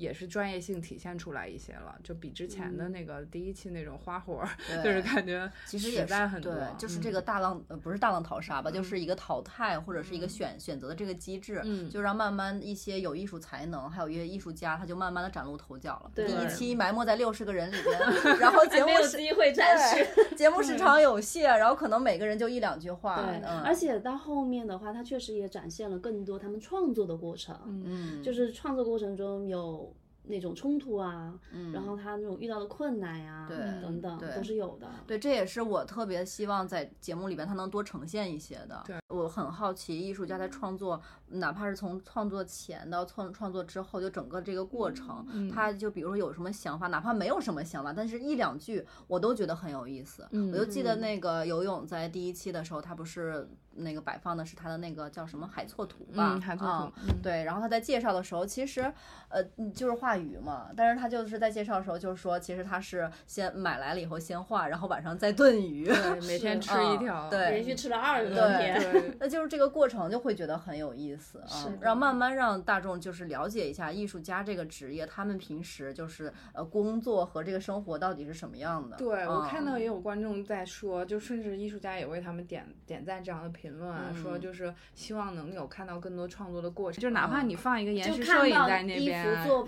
[0.00, 4.48] 也是专业性体现出来一些了，就比之前的嗯那个第一期那种花活儿，
[4.82, 16.10] 就是感觉其实也是在很多对，，就是这嗯个大浪呃不是大浪淘沙吧，就是一个淘汰或者是一个选选择的这个机制，嗯就让慢慢一些有艺术才能，还有一些艺术家，他就慢慢的崭露头角了。
[16.14, 18.00] 第一期埋没在六十个人里边，
[18.40, 20.06] 然后节还没有目时机会展示。
[20.34, 29.89] 节目时长有限，然后可能每个人就一两句话，对，嗯，而且到后面的话，他确实也展现了更多他们创作的过程，嗯，就是创作过程中有
[30.24, 34.88] 那种冲突啊，嗯然后他那种遇到的困难呀、对等等都是有的。
[35.06, 38.82] 对，这也是我特别希望在节目里边他能多呈现一些的。
[38.86, 50.26] 对，我很好奇艺术家在创作，哪怕是从创作前到创创作之后，就整个这个过程，嗯他就比如说有什么想法，哪怕没有什么想法，但是一两句我都觉得很有意思。
[50.30, 56.34] 嗯我就记得嗯那个游泳在第一期的时候，他不是那个摆放的是他的那个叫什么海错图吧？
[56.34, 58.80] 嗯，海错啊图，嗯对，然后他在介绍的时候，其实，
[59.28, 78.96] 呃，嗯就是画鱼嘛，但是他就是在介绍的时候，就是说，其实他是先买来了以后先画，然后晚上再炖鱼，对， 每天吃啊一条，对连续吃了二十多对天，对，那就是这个过程就会觉得很有意思啊让慢慢让大众就是了解一下艺术家这个职业，他们平时就是呃工作和这个生活到底是什么样的。
[78.96, 89.24] 对，我看到嗯也有观众在说，就甚至艺术家也为他们点点赞这样的评论啊，说嗯就是希望能有看到更多创作的过程，就是哪怕嗯你放一个延时摄影在那一边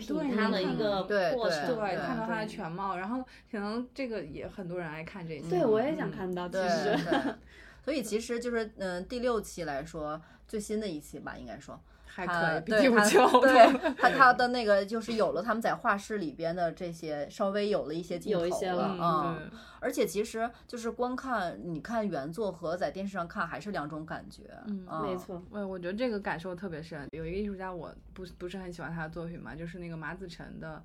[0.06, 1.02] 对它的一个
[1.34, 5.48] 过程，对，对看到他的全貌，然后可能这个也很多人爱看这些。
[5.48, 7.04] 对，我也嗯想看到，其对实。
[7.04, 7.34] 对，
[7.84, 11.80] 所以其实就是嗯、呃第六期来说最新的一期吧，应该说。
[12.14, 27.06] 还可以，比对他第五期好对多他他的那个就是有了他们在画室里边的这些稍微有了一些镜头有一些了嗯，而且其实就是光看你看原作和在电视上看还是两种感觉，嗯啊没，错，我我觉得这个感受特别深。
[27.12, 30.82] 有一个艺术家，我不不是很喜欢他的作品嘛，就是那个马子辰的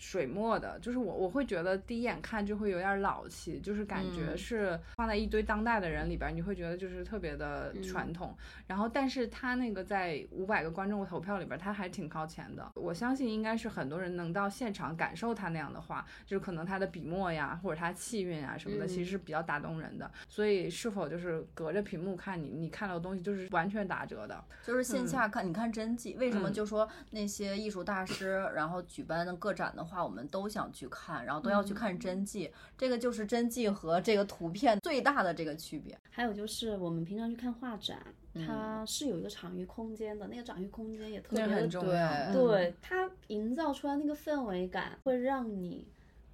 [0.00, 8.34] 水墨的，就是我我会觉得第一眼看就会有点老气，就是感觉嗯是放在一堆当代的人里边儿，你会觉得就是特别的传统。
[8.66, 12.72] 然后，但是他那个在五百个观众投票里边儿，他还挺靠前的。
[12.76, 20.10] 我相信应该是很多人能到现场感受他那样的画，就是可能他的笔墨呀，或者他气韵啊什么的，其嗯实是比较打动人的。
[20.30, 24.42] 所以是否就是隔着屏幕看你，你看到的东西就是完全打折的。
[24.64, 35.98] 就是线下看，你看真迹，为什么嗯就说那些艺术大师，然后举办的个展的话，我们都想去看，然后都要去看真迹，这个就是真迹和这个图片最大的这个区别。
[36.10, 38.02] 还有就是我们平常去看画展，
[38.34, 41.90] 嗯它是有一个场域空间的，那个场域空间也特别的重要。
[41.90, 45.88] 对嗯对，它营造出来那个氛围感，会让你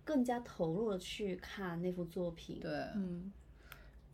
[0.04, 2.60] 更加投入的去看那幅作品。
[2.60, 3.32] 对，嗯，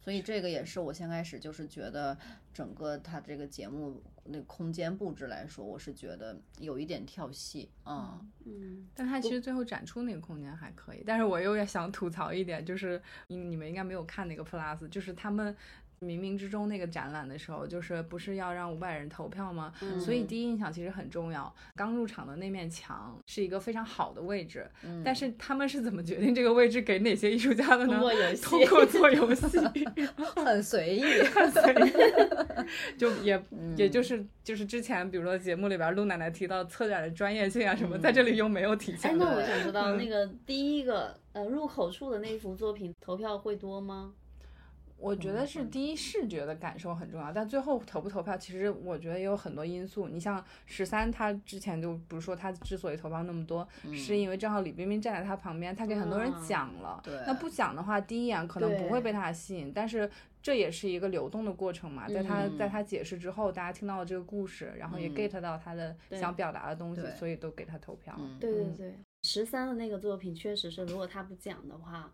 [0.03, 2.17] 所以这个也是我先开始就是觉得
[2.53, 8.21] 整个他这个节目那空间布置来说，我是觉得有一点跳戏啊。
[8.45, 15.57] 嗯，但他其实最后展出那个空间还可以，但是我又要想吐槽一点，就是你你们应该没有看那个 Plus，就是他们
[16.03, 19.73] 冥冥之中那个展览的时候，就是不是要让五百人投票吗？
[19.81, 21.53] 嗯所以第一印象其实很重要。
[21.77, 27.93] 刚入场的那面墙是一个非常好的位置，嗯但是他们是怎么决定这个位置给哪些艺术家的呢？
[27.93, 29.59] 通过游戏通过做游戏，
[30.37, 31.03] 很随意。
[31.23, 39.11] 很随意就也、嗯也就是就是之前比如说节目里边陆奶奶提到策展的专业性啊什么，嗯在这里又没有体哎，现。
[39.13, 44.13] 哎那我想知道嗯那个第一个呃入口处的那幅作品投票会多吗？
[45.03, 50.07] 我觉得是第一视觉的感受很重要，但最后投不投票，其实我觉得也有很多因素。
[50.07, 57.01] 你像十三，他之前就不是说他之所以投票那么多，是因为正好李冰冰站在他旁边，他给很多人讲了。
[57.03, 60.09] 对，那不讲的话，第一眼可能不会被他吸引，但是
[60.41, 62.09] 这也是一个流动的过程嘛。
[62.09, 68.17] 在他在他解释之后，大家听到了这个故事，然后也 get 到他的想表达的东西，所以都给他投票。
[68.39, 72.13] 对对对，十三的那个作品确实是，如果他不讲的话。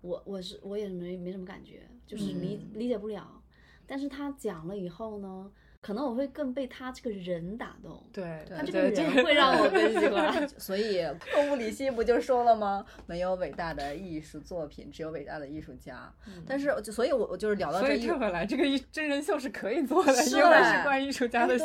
[0.00, 3.42] 我我是我也没没什么感觉，就是理理解不了。
[3.86, 8.00] 但是他讲了以后呢，可能我会更被他这个人打动。
[8.12, 10.46] 对，他这个人会让我更喜欢。
[10.56, 12.86] 所以克布里希不就说了吗？
[13.06, 16.08] 没有伟大的艺术作品，只有伟大的艺术家。
[16.46, 17.86] 但是，所以我我就是聊到这。
[17.86, 21.64] 所以退回来，这个真人秀是可以做的，因为是关于艺术家的秀。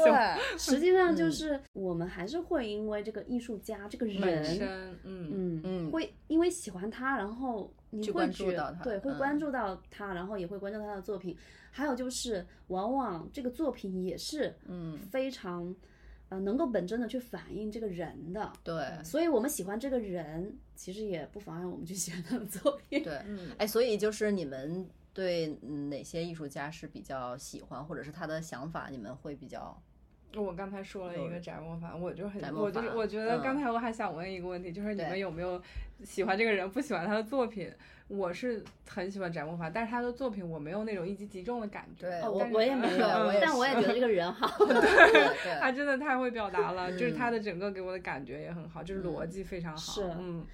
[0.58, 4.60] 实际上就是我们还是会因为这个艺术家这个人，
[5.04, 7.71] 嗯嗯嗯，会因为喜欢他，然后。
[7.95, 11.36] 你会觉对，会关注到他，然后也会关注他的作品。
[11.71, 15.75] 还有就是，往往这个作品也是，嗯，非常，
[16.29, 18.53] 呃，能够本真的去反映这个人的。
[18.63, 23.03] 对，所以我们喜欢这个人，其实也不妨碍我们去喜欢他的作品。
[23.03, 23.21] 对，
[23.58, 25.47] 哎，所以就是你们对
[25.89, 29.81] 哪些艺术家是比较喜欢，或者是他的想法，你们会比较。
[30.41, 35.62] 我刚才说了一个翟莫凡，我就很，我就是我觉得刚才我还想问一个问题，就是你们有没有
[36.04, 37.71] 喜欢这个人，不喜欢他的作品？
[38.08, 42.08] 我是很喜欢翟莫凡，但是他的作品我没有那种一击即中的感觉。
[42.08, 43.08] 对，我我也没有，
[43.41, 44.48] 但我也觉得这个人好。
[44.63, 49.78] 对，他真的太会表达了，就是他的整个给我的感觉也很好，就是逻辑非常好。
[49.78, 50.45] 是，嗯，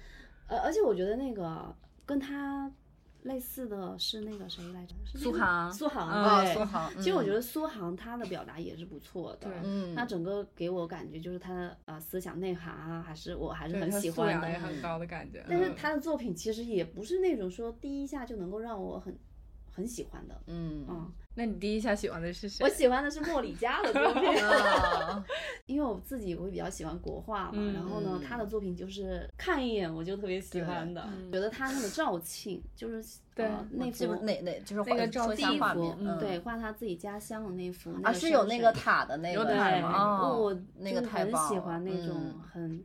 [0.48, 1.74] 呃，而且我觉得那个
[2.06, 2.70] 跟他。
[3.22, 4.94] 类似的是那个谁来着？
[5.04, 6.92] 苏杭，苏杭啊，苏杭。
[6.96, 15.44] 其实我觉得苏杭他的表达也是不错的，嗯，他整个给我感觉就是他的呃思想内涵啊，还是我还是很喜欢的，也很高的感觉。
[15.48, 19.16] 但是他的作品其实也不是那种说第一下就能够让我很
[19.70, 20.84] 很喜欢的，嗯。
[20.88, 21.12] 嗯。
[21.34, 22.62] 那你第一下喜欢的是谁？
[22.64, 24.22] 我喜欢的是莫里加的作品，
[25.66, 27.72] 因为我自己会比较喜欢国画嘛。
[27.72, 39.44] 然后呢，他的作品就是看一眼我就特别喜欢的，觉得他那个肇庆就是对那幅那那就是那个肇庆画面，对，画他自己家乡的那幅啊，是有那个塔的那个
[39.80, 40.36] 吗？
[40.36, 42.84] 我那个太喜欢那种很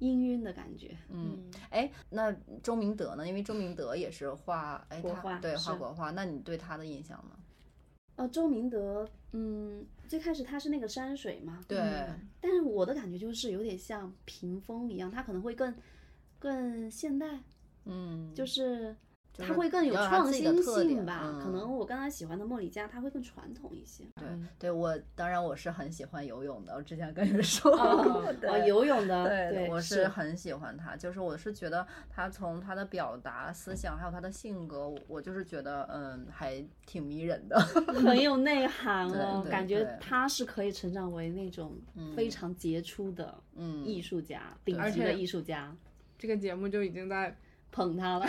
[0.00, 0.90] 氤氲的感觉。
[1.10, 1.38] 嗯，
[1.70, 3.26] 哎，那周明德呢？
[3.26, 7.36] 因为周明德也是画哎，他对画国画，那你对他的印象呢？
[8.16, 11.78] 呃，周明德，嗯，最开始他是那个山水嘛，对，
[12.40, 15.74] 但是我的感觉就是有点像屏风一样，他可能会更
[16.38, 17.40] 更现代，
[17.84, 18.94] 嗯，就是。
[19.36, 21.38] 它会更有创新性吧？
[21.42, 24.04] 可能我刚才喜欢的莫里加，它会更传统一些。
[24.14, 28.34] 对，对我当然我是很喜欢游泳的，我之前跟你 说，哦，
[28.66, 37.58] 游泳的，对，我是很喜欢他，就是我是觉得他从他的表达思想，还有他的性格，我就是觉得嗯，还挺迷人的，
[37.92, 41.76] 很有内涵 哦，感觉他是可以成长为那种
[42.14, 45.74] 非常杰出的嗯艺术家，顶级的艺术家。
[46.16, 47.36] 这个节目就已经在。
[47.74, 48.26] 捧他了，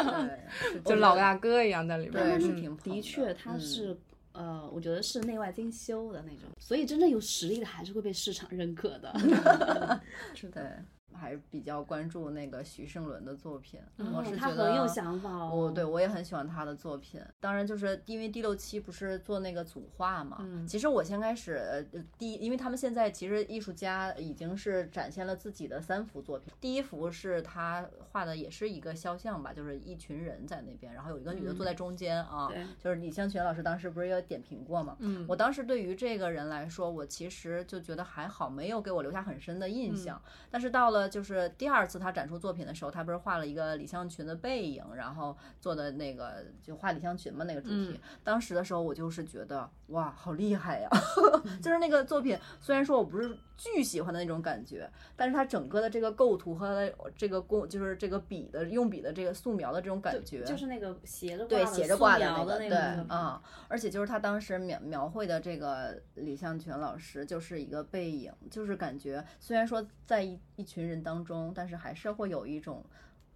[0.84, 2.38] 就老大哥一样在里面。
[2.38, 3.96] 对，的确他是，
[4.32, 10.00] 呃，我觉得是内外兼修的那种，所以真正有实力的还是会被市场认可的。
[10.34, 10.84] 是的。
[11.18, 15.50] 还是比较关注那个徐胜伦的作品，我是觉得他很有想法哦。
[15.52, 17.20] 我对我也很喜欢他的作品。
[17.40, 20.38] 当然，就是因为第六期不是做那个组画嘛。
[20.40, 20.64] 嗯。
[20.66, 21.84] 其实我先开始
[22.16, 26.52] 第，因为他们现在其实艺术家已经是展现了自己的三幅作品。
[26.60, 32.48] 第一幅是他画的，也是一个肖像吧，就是一群人在那边，然后有一个女的坐在中间啊。
[32.78, 34.96] 就是李香泉老师当时不是有点评过嘛？
[35.00, 35.26] 嗯。
[35.28, 40.22] 我当时对于这个人来说，我其实就觉得还好，没有给我留下很深的印象。
[40.50, 41.07] 但是到了。
[41.08, 47.98] 就是第二次他展出作品的时候，他不是画了一个李香群的背影，然后做的那个就画李香群嘛那个主题。
[48.22, 50.88] 当时的时候我就是觉得哇，好厉害呀！
[51.62, 71.02] 就是那个作品，虽然说我不是巨喜欢的那种感觉，但是它整个的这个构图和这个工，就是这个笔的用笔的这个素描的这种感觉，就是那个斜着对斜着挂的那个对啊，而且就是他当时描描绘的这个李向群老师就是一个背影，就是感觉虽然说在一一群人。
[71.08, 72.84] 当中，但是还是会有一种，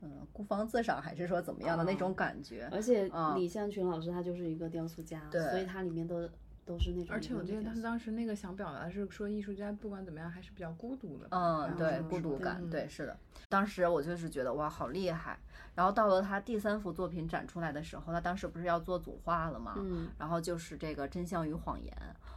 [0.03, 2.69] 嗯，孤芳自赏，还是说怎么样的那种感觉。
[2.71, 6.29] 而且李向群老师他就是一个雕塑家，所以他里面都
[6.65, 7.15] 都是那种。
[7.15, 11.29] 而且我觉得他当时那个想表达是说，艺术家不管怎么样还是比较孤独的。
[11.31, 13.17] 嗯，对，孤独感，对，是的。
[13.49, 15.39] 当时我就是觉得哇，好厉害。
[15.75, 19.75] 然后到了他第三幅作品展出来的时候，他当时不是要做组画了吗？
[19.79, 20.09] 嗯。
[20.19, 21.95] 然后就是这个真相与谎言。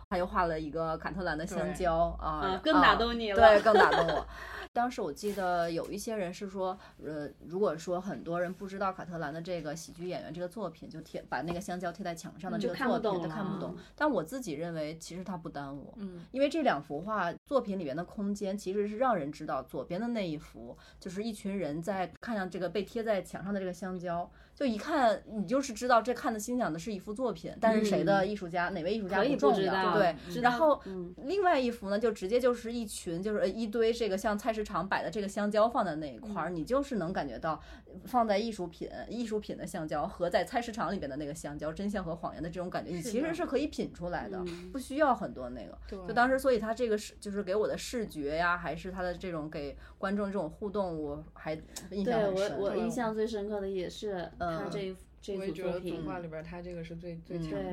[0.09, 4.25] 他又画了一个卡特兰的香蕉啊啊，更打动你了对，更打动我。
[4.73, 13.73] 当时我记得有一些人是说，呃，如果说很多人不知道卡特兰的这个喜剧演员这个作品，就贴把那个香蕉贴在墙上的这个作品，看不懂就看不懂。
[13.95, 30.15] 但我自己认为，其实它不耽误，嗯，因为这两幅画作品里面的空间其实是让人知道，左边的那一幅就是一群人在看向这个被贴在墙上的这个香蕉，就一看你就是知道这看的心想的是一幅作品，但是谁的艺术家、哪位艺术家不重要，对。
[30.41, 37.61] 然后嗯，另外一幅呢，就直接就是一群，就是呃一堆这个像菜市场摆的这个香蕉放在那一块儿，你就是能感觉到
[38.05, 45.77] 放在艺术品艺术品的香蕉和在菜市场里边的那个香蕉真相和谎言的这种感觉，你其实是可以品出来的，嗯不需要很多那个。
[46.07, 51.53] 就当时，所以他这个是就是给我的视觉呀，还是他的这种给观众这种互动，我还
[51.91, 52.57] 印象对很深。
[52.57, 57.67] 我我印象最深刻的也是他嗯这一这我也觉得组作品动，画里边他这个是最最嗯强的。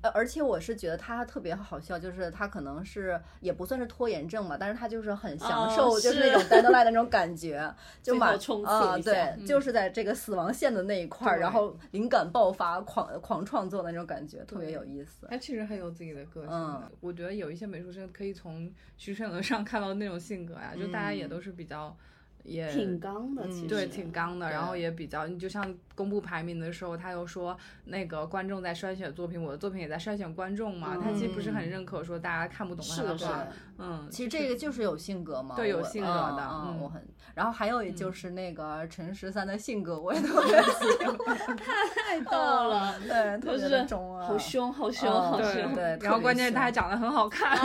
[0.00, 7.60] 呃，而且我是觉得他特别好笑，就是他可能是也不算是拖延症吧，但是他就是很享哦受，就是那种 deadline 的那种感觉，
[8.02, 15.26] 就最马后冲刺啊，一下对，就是在这个死亡线的那一块儿，然后灵感爆发，狂狂创作的那种感觉，特别有意思。
[15.28, 16.82] 他其实很有自己的个性。
[17.00, 21.28] 我觉得有一些美术生可以从徐胜伦上看到那种性格呀，就大家也嗯。
[21.28, 21.94] 都是比较
[22.42, 23.52] 也挺刚的，嗯。
[23.52, 33.46] 其实对，挺刚的，然后也比较，你就像公布排名的时候，他又说那个观众在筛选作品，我的作品也在筛选观众嘛，他其实不是很嗯认可说大家看不懂他的，是画，
[33.78, 37.02] 嗯，其实这个就是有性格嘛，对有性格嗯的嗯嗯我很。
[37.34, 47.58] 然后还有就是那个陈十三的性格，我也 特别喜欢， 太逗了，对，特别就是的中二，好凶，好凶，嗯好凶，对然后关键是他还长得很好看，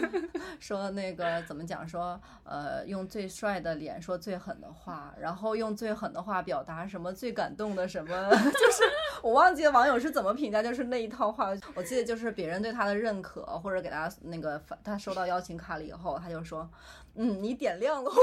[0.58, 1.86] 说那个怎么讲？
[1.86, 8.82] 说呃，用最帅的脸说最狠的话，然后用最狠的话表达什么最感动的什么， 就是
[9.22, 16.68] 我忘记了网友是怎么评价，就是那一套话，我记得就是别人对他的认可，或者给他那个发他收到邀请卡了以后，他就说，
[17.14, 18.16] 嗯，你点亮了我，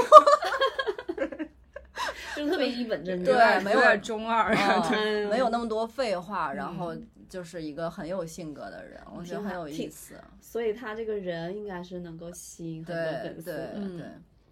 [2.36, 6.94] 就特别一本正经，对没有有点中二，嗯对，没有那么多废话，然后
[7.28, 10.14] 就是一个很有性格的人，我觉得很有意思。
[10.40, 13.98] 所以他这个人应该是能够吸引很多对粉丝对的。
[13.98, 14.06] 对，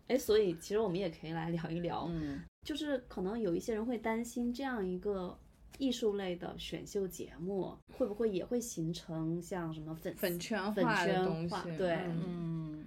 [0.09, 5.38] 哎，所以其实我们也可以来聊一聊，嗯就是可能有一些人会担心这样一个
[5.78, 12.86] 艺术类的选秀节目，会不会也会形成像什么粉粉圈粉化的圈东西，对嗯嗯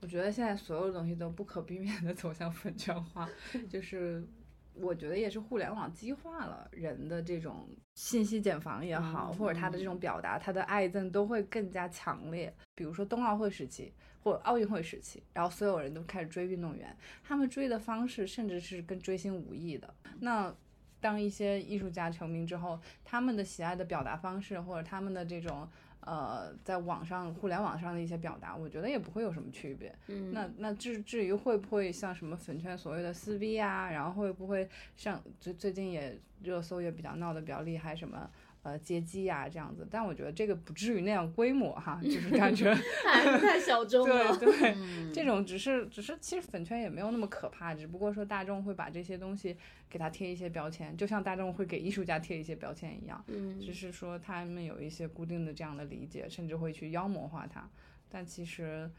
[0.00, 3.28] 我觉得现在所有东西都不可避免的走向粉圈化，
[3.70, 4.26] 就是
[4.74, 12.52] 我觉得也是互联网激化了人的这种信息茧房也好，嗯或者他的这种表达，他的爱憎都会更加强烈。
[12.74, 13.92] 比如说冬奥会时期
[14.24, 19.94] 或奥运会时期，然后所有人都开始追运动员，他们追的方式甚至是跟追星无异的。
[20.18, 20.52] 那
[21.00, 25.68] 当一些艺术家成名之后，他们的喜爱的表达方式或者他们的这种。
[26.06, 29.90] 呃，在网上、互联网上的一些表达，我觉得也不会有什么区别。
[30.08, 34.68] 嗯，那那至至于会不会像什么粉圈所谓的撕逼啊，然后会不会
[34.98, 38.30] 像最最近也热搜也比较闹得比较厉害，什么
[38.64, 44.36] 呃接机啊这样子，但我觉得这个不至于那样规模哈，就是感觉 太太小众了。
[44.36, 49.56] 对对，嗯这种只是只是其实粉圈也没有那么可怕，只不过说大众会把这些东西
[49.88, 53.22] 给它贴一些标签，就像大众会给艺术家贴一些标签一样。
[53.28, 57.68] 嗯，只是说他们有一些固定的这样的理解，甚至会去妖魔化它。
[58.08, 58.90] 但其实呃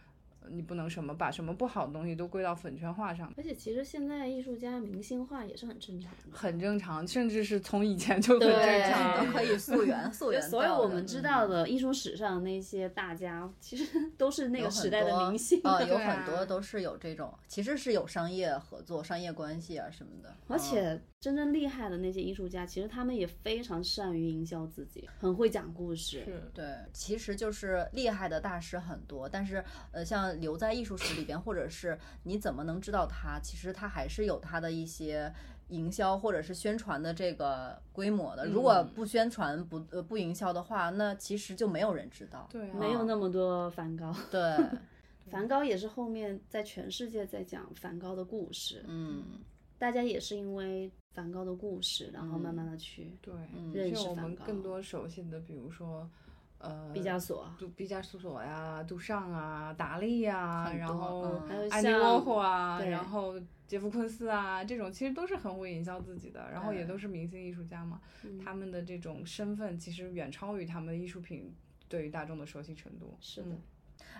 [0.52, 6.38] 你不能什么把什么不好的东西都归到粉圈化上，而且其实现在艺术家明星化也是很正常的。
[6.38, 9.26] 很正常，甚至是从以前就很对正常。
[9.26, 13.86] 都可以溯源， 溯源所有我们知道的艺术史上那些大家，其实
[14.18, 15.60] 都是那个时代的明星。
[15.64, 20.34] 呃，有很多都是有这种，其实是有商业合作、商业关系啊什么的。
[20.48, 26.24] 而且真正厉害的那些艺术家，其实他们也非常善于营销自己，很会讲故事。
[26.24, 35.34] 是，对，其实就是厉害的大师很多，但是呃，像留在艺术史里边，或者是你怎么能知道他，其实他还是有他的一些
[35.70, 38.46] 营销或者是宣传的这个规模的。
[38.46, 38.88] 如果嗯。
[38.94, 42.48] 不宣传、不呃不营销的话，那其实就没有人知道。
[42.52, 44.42] 对啊，没有那么多梵高， 对，
[45.32, 49.24] 梵高也是后面在全世界在讲梵高的故事，嗯。
[49.78, 53.74] 大家也是因为梵高的故事，然后慢慢的去对，嗯。
[53.74, 56.10] 认识梵高们更多熟悉的，比如说
[56.68, 61.42] 呃，毕加索，杜毕加索呀、杜尚啊、达利呀，然后嗯。
[61.48, 62.90] 还有安迪沃像霍啊，对。
[62.90, 68.38] 然后杰夫昆斯啊，这种其实都是很会营销自己的，然后也都是明星艺术家嘛，嗯。
[68.38, 71.54] 他们的这种身份其实远超于他们的艺术品
[71.88, 73.18] 对于大众的熟悉程度。
[73.20, 73.50] 是的。
[73.50, 73.62] 嗯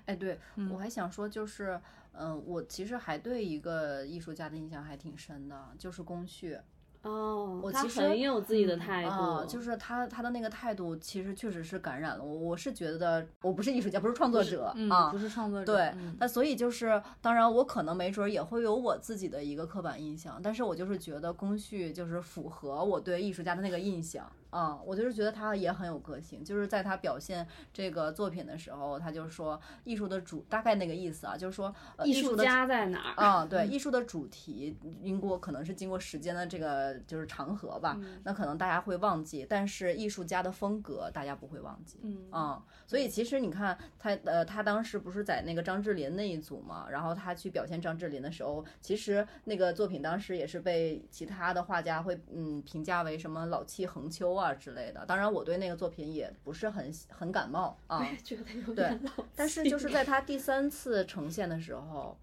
[0.06, 0.70] 哎，对，嗯。
[0.72, 1.80] 我还想说，就是，
[2.12, 6.58] 嗯、我其实还对一个艺术家的印象还挺深的，就是宫旭。
[7.06, 12.36] 哦，他我其实很有自己的态度，啊，就是他他的那个态度，其实确实是感染了我。
[12.36, 33.22] 我是觉得我不是艺术家，不是创作者嗯，啊不，是创作者，对嗯，那所以就是，当然我可能没准儿也会有我自己的一个刻板印象，但是我就是觉得工序就是符合我对艺术家的那个印象啊，我就是觉得他也很有个性，就是在他表现这个作品的时候，他就说艺术的主大概那个意思啊，就是说、呃、艺术家在哪儿？
[33.22, 42.00] 啊， 对，艺术的主题经过可能是经过时间的这个就是长河吧，那可能大家会忘记，但是艺术家的风格大家不会忘记。
[42.04, 55.06] 嗯啊、所以其实你看他呃，他当时不是在那个张智霖那一组嘛，然后他去表现张智霖的时候，其实那个作品当时也是被其他的画家会嗯评价为什么老气横秋啊之类的。
[55.06, 62.18] 当然我对那个作品也不是很很感冒啊， 觉得有对点老但是就是在他第三次呈现的时候。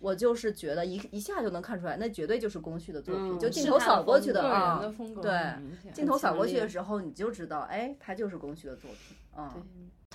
[0.00, 4.82] 我就是觉得一一下就能看出来，那绝对就是宫旭的作品，嗯就镜头扫过去风格个人啊，
[5.22, 9.50] 的对镜头扫过去的时候，你就知道，哎，他就是宫旭的作品啊。
[9.54, 9.62] 对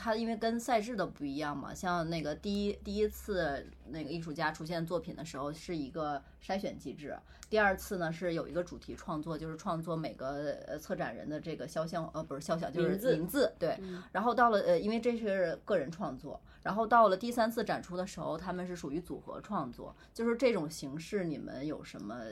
[0.01, 7.19] 他因为跟赛制的不一样嘛，像那个第一第一次那个艺术家出现作品的时候是一个筛选机制，
[7.49, 13.77] 第二次呢是有一个主题创作，就是创作每个呃策展人的这个肖像，呃不是肖像，就是名字名字，对。
[13.81, 22.23] 嗯然后到了呃，因为这是个人创作，然后到了第三次展出的时候，他们是属于组合创作，就是这种形式，你们有什么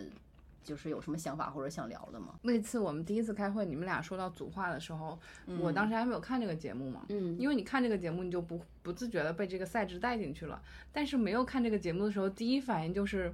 [0.68, 2.36] 就是有什么想法或者想聊的吗？
[2.42, 5.18] 那次我们第一次开会，你们俩说到组画的时候，
[5.62, 10.62] 我当时还没有看这个节目嘛，嗯，因为你看这个节目，你就不不自觉的被这个赛制带进去了。
[10.92, 13.34] 但是没有看这个节目的时候，第一反应就是。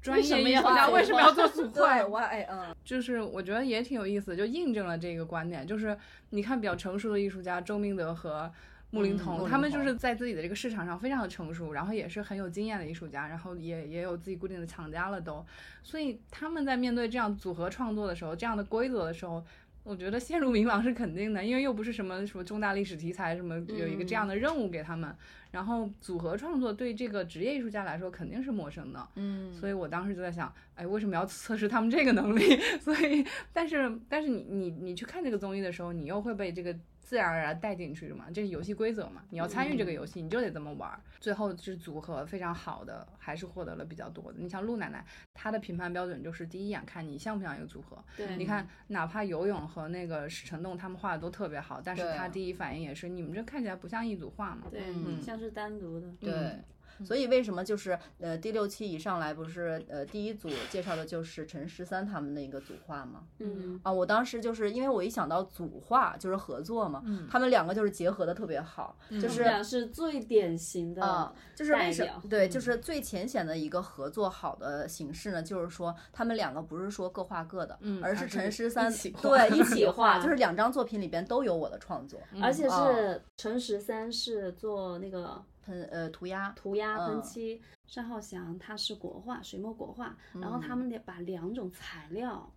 [0.00, 2.06] 专业艺术家为什么要做组 对，画？
[2.06, 5.66] 我哎嗯，就是我觉得也挺有意思的，就印证了这个观点。
[5.66, 5.98] 就是
[6.30, 8.48] 你看比较成熟的艺术家周明德和
[8.90, 15.44] 穆林嗯彤，他们就是在自己的这个市场上非常的成熟，然后也是很有经验的艺术家，然后也也有自己固定的厂家了都。
[15.82, 19.44] 所以他们在面对这样组合创作的时候，这样的规则的时候。
[19.84, 25.10] 我觉得陷入迷茫是肯定的，因为又不是什么什么重大历史题材，什么有一个这样的任务给他们。
[25.50, 32.54] 然后组合创作对这个职业艺术家来说肯定是陌生的，嗯，所以我当时就在想，哎，为什么要测试他们这个能力？
[32.82, 36.76] 所以，但是但是你你你去看这个综艺的时候，你又会被这个
[37.08, 41.00] 自然而然带进去的嘛，这是游戏规则嘛，你要参与这个游戏，你就得这么玩儿。
[41.18, 44.38] 最后是组合非常好的，还是获得了比较多的。
[44.38, 45.02] 你像陆奶奶，
[45.32, 47.96] 她的评判标准就是第一眼看你像不像一个组合。
[48.14, 54.66] 对，你看，哪怕游泳和那个史晨栋他们画的都特别好，但是对他第一反应也是你们这看起来不像一组画嘛。
[54.70, 56.30] 对，嗯像是单独的，对。
[56.30, 56.62] 嗯
[57.04, 63.24] 所以为什么就是呃第六期一上来不是呃第一组介绍的就是陈十三他们的一个组画吗？
[63.38, 87.60] 嗯，啊，我当时就是因为我一想到组画就是合作嘛，嗯他们两个就是结合的特别好，就是俩是最典型的，啊、就是为什么对，就是最浅显的一个合作好的形式呢，就是说他们两个不是说各画各的，而是嗯而是陈十三一起对一起画画，就是两张作品里边都有我的创作，而且哦是陈十三是做那个喷呃涂鸦，涂鸦喷嗯漆，
[87.94, 92.50] 单浩翔他是国画，水墨国画，然嗯后他们得把两种材料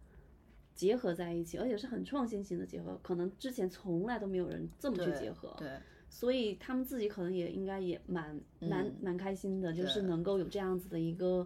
[0.73, 5.77] 结合在一起，而且是很创新型的结合，可能之前从来都没有人这么去结合，对，
[6.09, 11.45] 所以他们自己可能也应该也蛮蛮嗯蛮开心的，就是能够有这样子的一个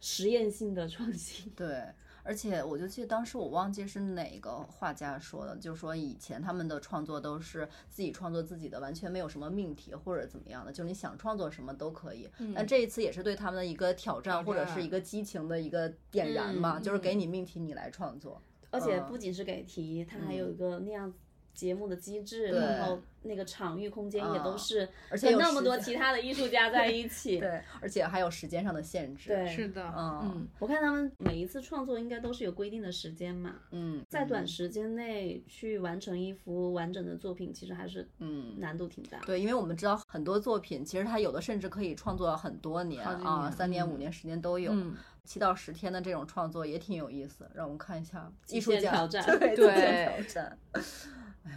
[0.00, 1.48] 实验性的创新。
[1.52, 1.84] 对，
[2.24, 12.28] 而且我就记得当时我忘记是哪个画家说的，就是说以前他们的创作都是自己创作自己的，完全没有什么命题或者怎么样的，就是你想创作什么都可以。
[12.54, 18.40] 但这一次也是对他们的一个挑战，或者是一个激情的一个点燃嘛，嗯就是给你命题你来创作。
[18.70, 21.12] 而且嗯不仅是给题，它还有一个那样
[21.52, 27.38] 节目的机制，对然后那个场域空间也都嗯是而且有那么多其他的艺术家在一起。
[27.40, 29.30] 对，而且还有时间上的限制。
[29.30, 38.54] 对是的，嗯嗯，我看他们每一次创作应该都是有规定的时间嘛，嗯，在短时间内去完成一幅完整的作品，其实还是嗯。
[38.58, 39.18] 难度挺大。
[39.26, 44.72] 对，因为我们知道很多作品，其实它有的甚至可以创作很多年啊，三年、嗯五年、十年都有。
[44.72, 44.94] 嗯
[45.24, 50.58] 七到十天的这种创作也挺有意思，让我们看一下极艺术家 限挑战对对挑战。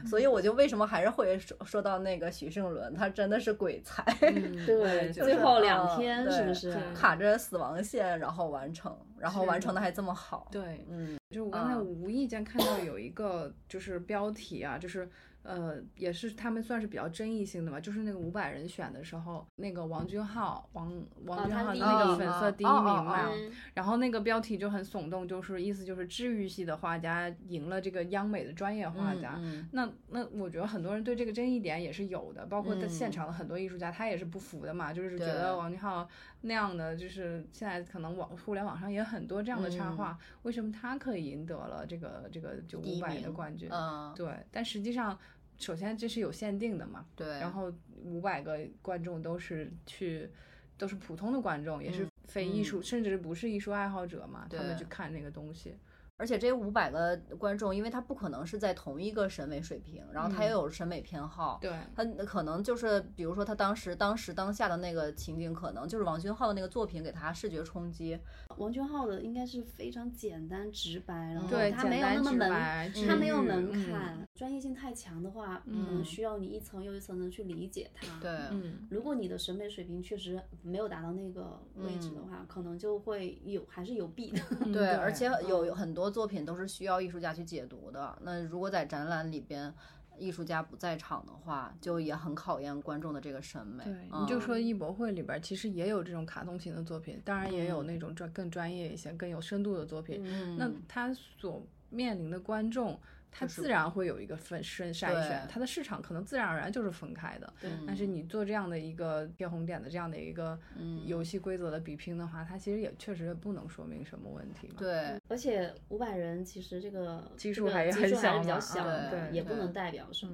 [0.05, 6.73] 所以我就为什么还是会说说到那个徐胜伦，他真的是鬼才，嗯 对，最后嗯两天是不是？
[6.73, 10.47] 对卡着死亡线然后完成，然后完成的还这么好。
[10.51, 15.09] 对，嗯就是我刚才啊无意间看到有一个就是标题啊，就是
[15.47, 20.91] 呃，也是他们算是比较争议性的吧，就是那个五百人选的时候，那个王俊浩，王
[21.25, 23.29] 王俊他第一浩那个粉色第一名嘛，
[23.73, 29.35] 然后那个标题就很耸动，就是意思就是治愈系的画家赢了这个央美的专业画家。
[29.37, 36.05] 嗯那那我觉得很多人对这个争议点也是有的，包括在现嗯场的很多艺术家，他也是不服的嘛，就是觉得王俊浩
[36.41, 43.69] 那样的，就是现在可能网互联网上也很多这样的插画，为什么他可以赢得了这个这个就五百的冠军？
[43.71, 45.17] 嗯，对，但实际上，
[45.57, 47.71] 首先这是有限定的嘛，对，然后
[48.03, 50.29] 五百个观众都是去，
[50.77, 52.11] 都是普通的观众，也是嗯。
[52.27, 55.73] 非艺术，甚至不是艺术爱好者嘛，他们去看那个东西。
[56.17, 68.19] 而且这五百个观众，因为他不可能是在同一个审美水平，然后他也有审美偏好，对，他可能就是，比如说他当时当时当下的那个情景，可能就是王俊浩的那个作品给他视觉冲击，
[68.57, 73.91] 王俊浩的应该是非常简单直白，然后，他没有那么门，他没有门嗯。
[73.91, 78.19] 槛，专业性太强的话，可能需要你一层又一层的去理解他。
[78.19, 84.39] 对，嗯，如果你的审美水平确实没有达到那个位置的话，可能就会有还是有弊的。
[84.61, 88.17] 嗯对，而且有有很多作品都是需要艺术家去解读的。
[88.21, 89.73] 那如果在展览里边，
[90.17, 93.83] 艺术家不在场的话，就也很考验观众的这个审美。
[93.83, 100.19] 对，嗯你就说艺博会里边儿其实也有这种卡通型的作品，当然也有嗯那种专更专业一些、更有深度的作品。
[100.25, 102.99] 嗯，那他所面临的观众，
[103.31, 107.53] 他就是自然会有一个分筛筛选，它的市场可能自然而然就是分开的。
[107.85, 114.75] 但是你做这样的一个贴红点的这样的一个嗯游戏规则的比拼的话，它其实也确实不能说明什么问题嘛。
[114.77, 120.33] 对，而且五百人其实这个基数还很小比较小对也不能代表什么。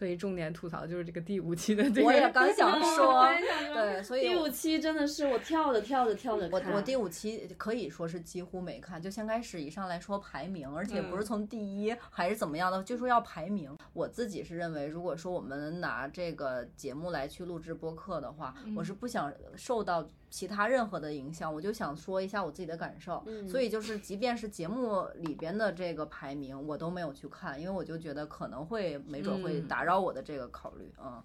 [0.00, 2.06] 所以重点吐槽就是这个第五期的这个。
[2.06, 3.28] 我也刚 想说
[3.74, 6.72] 对，所以第五期真的是我跳着跳着跳着我看。
[6.72, 13.76] 我第五期可以说是几乎没看，就先开始一上来说排名，而且不是嗯从第一还是怎么样的，就说要排名。
[13.92, 23.22] 我自己是认为，如果说我们拿这个节目来去录制播客的话，我是不想受到其他任何的影响，我就想说一下我自己的感受。
[23.26, 30.90] 嗯所以就是，即便是节目里边的这个排名，我都没有去看，因为我就觉得可能会没准会嗯打扰我的这个考虑。
[31.02, 31.20] 嗯，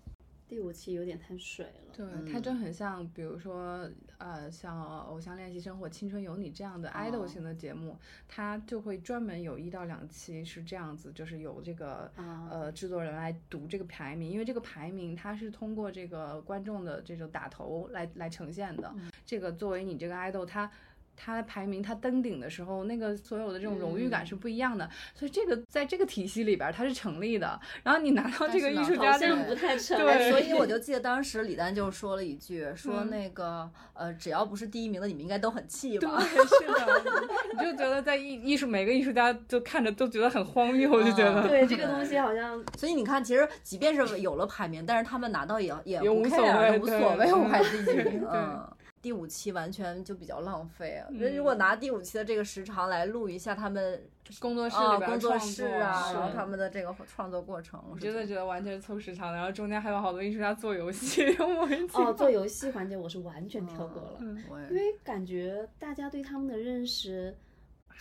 [0.47, 1.93] 第五期有点太水了。
[1.95, 18.93] 对，嗯它就很像，比如说，呃，像《偶像练习生》或《青春有你》这样的 idol 哦型的节目，它就会专门有一到两期是这样子，就是有这个啊呃制作人来读这个排名，因为这个排名它是通过这个观众的这种打头来来呈现的。
[19.25, 20.71] 这个作为你这个 idol，它。
[21.15, 27.59] 它排名，它登顶的时候，那个所有的这种荣誉感是不一样的，所以这个在这个体系里边儿它是成立的。
[27.83, 29.97] 然后你拿到这个 艺术家这个好像不太成。
[29.97, 30.29] 对。
[30.29, 33.09] 所以我就记得当时李诞就说了一句，说嗯。
[33.09, 36.07] 那个呃，只要不是第一名的，你们应该都很气吧。
[36.07, 36.49] 对，吧？
[36.59, 37.03] 是的，
[37.53, 41.47] 你就觉得在艺艺术每个艺术家就看着都觉得很荒谬，我就觉得。
[41.47, 48.25] 对这个东西好像所以你看，其实即便是有了排名，但是他们拿到也也不也无所谓无所谓，对我还第几名。
[48.29, 48.67] 嗯，
[49.05, 51.05] 第五期完全就比较浪费啊！
[51.11, 54.01] 嗯如果拿第五期的这个时长来录一下他们
[54.39, 61.21] 工作室啊里边工作创室啊，然后他们的这个创作过程，我我真的觉觉得完全是凑时长的，然后中间还有好多艺术家做游戏，
[61.93, 67.44] 哦，做游戏环节我是完全跳过了，嗯因为感觉大家对他们的认识还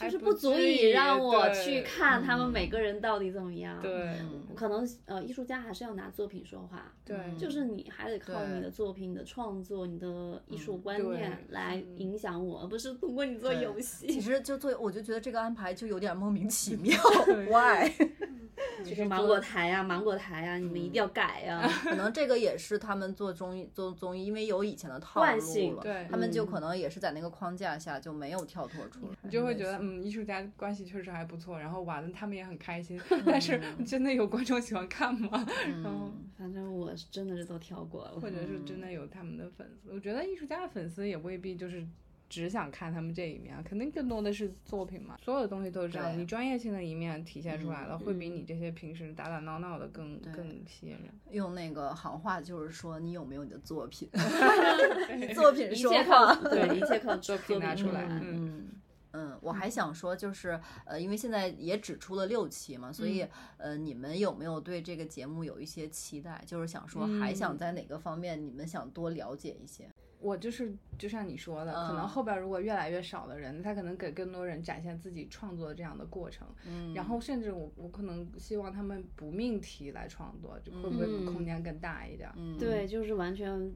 [0.01, 3.81] 就是不足以让我去看他们嗯每个人到底怎么样。
[3.81, 14.07] 对嗯可能呃，艺术家还是要拿作品说话，对，就是你还得靠你的作品、你的创作、你的艺术观念来嗯影响我，而不是通过你做游戏。
[14.07, 17.91] 其实就做，我就觉得这个安排就有点莫名其妙对，why？
[18.85, 35.47] 这个芒果台呀、芒果台呀、你们一定要改呀、 可能这个也是他们做综艺做综艺，因为有以前的套路惯性了，对他们就嗯可能也是在那个框架下就没有跳脱出来，你就会觉得，嗯，艺术家关系确实还不错，然后玩的他们也很开心， 但是真的有观众喜欢看吗？
[35.83, 38.31] 然后嗯，反正我是真的是都跳过了或。
[38.31, 41.87] 者是真的有他们的粉丝，我觉得艺术家的粉丝也未必就是。
[42.35, 45.17] 只想看他们这一面，肯定更多的是作品嘛。
[45.23, 51.03] 所有的东西都是这样，你专业性的一面体现出来了，会比嗯你这些平时打打闹闹的更更吸引人。
[51.31, 54.09] 用那个行话就是说，你有没有你的作品？
[55.35, 56.35] 作品一说话。
[56.35, 58.69] 对， 一切靠作作品拿出来嗯
[59.13, 63.29] 嗯我还想说，就是呃，因为现在也只出了六期嘛，所以、嗯
[63.59, 66.43] 呃，你们有没有对这个节目有一些期待？
[66.45, 69.89] 就是想说，还想嗯在哪个方面你们想多了解一些？
[70.25, 76.47] 我就是就像你说的，可能嗯后边如果越来越少的人，他可能给更多人展现自己创作的这样的过程。
[76.67, 82.31] 嗯，然后甚至我我可能希望他们不命题来创作，就会不会嗯空间更大一点？
[82.37, 83.71] 嗯，对，就是完全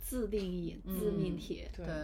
[0.00, 1.68] 自定义、自命题。
[1.76, 1.94] 对对，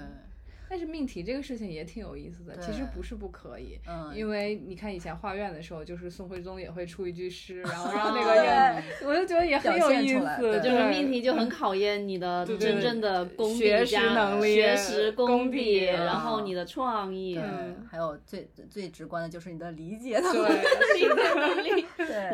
[0.69, 3.79] 但是命题这个事情也挺有意思的，其实不是不可以。
[3.87, 20.39] 嗯，因为你看以前画院的时候，就是宋徽宗也会出一句诗，然后哦让那个院，我就觉得也很有意思，就是命题就很考验你的真正的功底学识能力学识功功底然后嗯你的创意，嗯，还有最最直观的就是你的理解能力。
[20.39, 21.85] 对， 理解能力，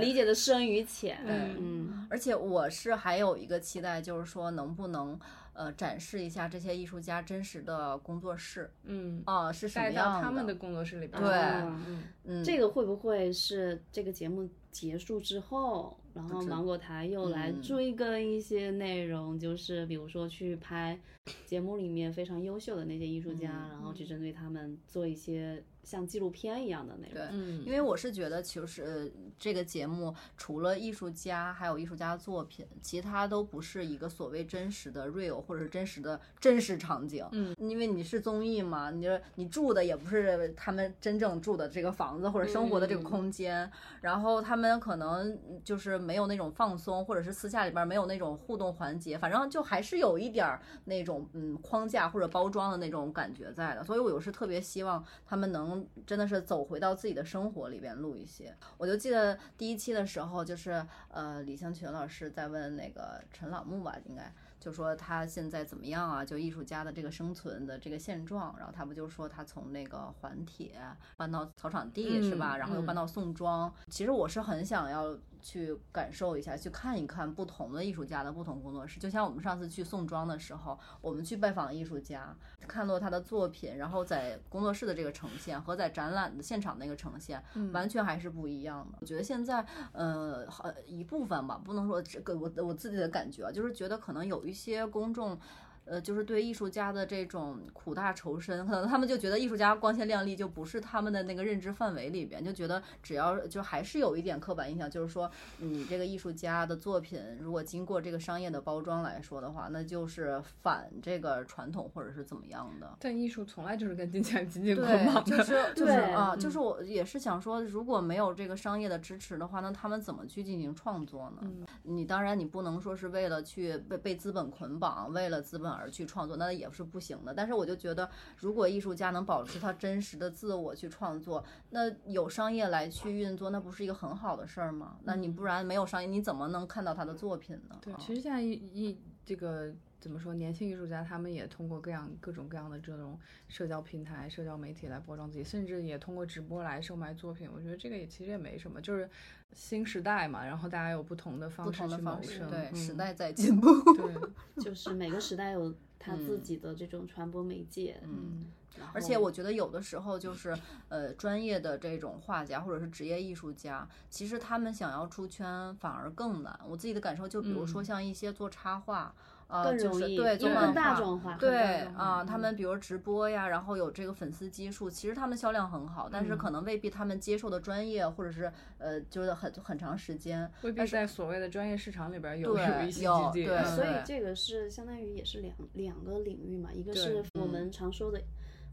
[0.01, 5.19] 理解的深与浅，嗯嗯，而且我是还有一个期待，就是说能不能
[5.55, 8.71] 呃展示一下这些艺术家真实的工作室。
[8.83, 11.21] 嗯，啊、是什么带到他们的工作室里边。
[11.21, 17.63] 对嗯，嗯，这个会不会是这个节目结束之后，然后芒果台又来嗯。
[17.63, 20.99] 追更一些内容，就是比如说去拍
[21.47, 27.15] 节目里面非常优秀的那些艺术家，嗯然后去针对他们做一些像纪录片一样的那种。
[27.15, 29.07] 对嗯因为我是觉得，其实呃
[29.39, 37.27] 这个节目除了艺术家，还有艺术家的作品，其他都不是一个所谓真实的 real 或者是真实的真实场景。
[37.33, 43.71] 嗯，因为你是综艺嘛，你这你住的也不是他们真正住的这个房子或者生活的这个嗯空间，
[44.01, 53.83] 然后他们可能就是没有那种放松，或者是私下里边没有那种互动环节，反正就还是有一点儿那种嗯框架或者包装的那种感觉在的。
[53.83, 55.74] 所以我有时特别希望他们能
[56.07, 58.55] 真的是走回到自己的生活里边录一些。
[58.77, 64.33] 我就记得第一期的时候，就是呃李香群老师在问那个陈老木吧，应该。
[64.61, 66.25] 就说他现在怎么样啊？
[66.25, 70.81] 就艺术家的这个生存的这个现状，然后他不就说他从那个环铁
[71.19, 72.57] 搬到草场地、是吧？
[72.57, 73.71] 然后又搬到宋庄。
[73.91, 75.15] 其实我是很想要
[75.45, 78.99] 去感受一下，去看一看不同的艺术家的不同工作室。
[78.99, 82.35] 就像我们上次去宋庄的时候，我们去拜访艺术家，
[82.67, 88.99] 看到他的作品，然后在工作室的这个呈现和在展览的现场那个呈现，嗯完全还是不一样的。
[89.03, 95.39] 我觉得现在，呃，好一部分吧，不能说这个我我自己的感觉啊，就是觉得可能有一些公众。
[95.85, 112.97] 呃，就是对艺术家的这种苦大仇深，可能他们就觉得艺术家光鲜亮丽就不是他们的那个认知范围里边，就觉得只要就还是有一点刻板印象，就是说你这个艺术家的作品如果经过这个商业的包装来说的话，那就是反这个传统或者是怎么样的。
[113.01, 115.37] 但艺术从来就是跟金钱紧紧捆，绑的。
[115.37, 121.39] 就是就是对啊，就嗯是我也是想说，如果没有这个商业的支持的话，那他们怎么去进行创作呢？
[121.43, 127.35] 嗯你当然你不能说是为了去被被资本捆绑，为了资本而去创作，那也是不行的。
[127.35, 134.97] 但是我就觉得，如果艺术家能保持他真实的自我去创作，那有商业来去运作，那不是一个很好的事儿吗？
[135.03, 137.77] 那你不然没有商业，你怎么能看到他的作品呢？
[137.83, 139.73] 对，啊其实现在一一这个
[140.05, 147.49] 怎么说，年轻艺术家他们也通过各样各种各样的这种社交平台、社交媒体来包装自己，甚至也通过直播来售卖作品。
[147.51, 149.09] 我觉得这个也其实也没什么，就是
[149.55, 152.51] 新时代嘛，然后大家有不同的方式去同的方式，谋生。
[152.51, 153.67] 对，嗯时代在进步。
[153.95, 154.15] 对，
[154.63, 158.45] 就是每个时代有他自嗯己的这种传播媒介，嗯。
[158.93, 160.53] 而且我觉得有的时候就是，
[160.89, 166.59] 呃，专业的这种画家或者是职业艺术家，其实他们想要出圈反而更难。
[166.67, 169.15] 我自己的感受，就比如说嗯像一些做插画，
[169.47, 180.51] 呃，更就是容易，对更大众化，对啊，他嗯们比如直播呀，然后有这个粉丝基数，其实他们销量很好，但是可能未必他们接受的专业或者是呃，就是很很长时间。
[180.63, 183.31] 未必在所谓的专业市场里边有有一席有。
[183.35, 188.21] 对嗯所以这个是相当于也是两两个领域嘛，一个是我嗯们常说的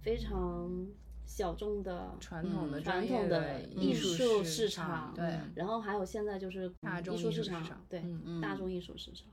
[0.01, 0.87] 非常
[1.25, 9.27] 小众的传统的传统的艺术术市市场对然后还有现在就是大众艺术市场对，嗯大众艺术市场。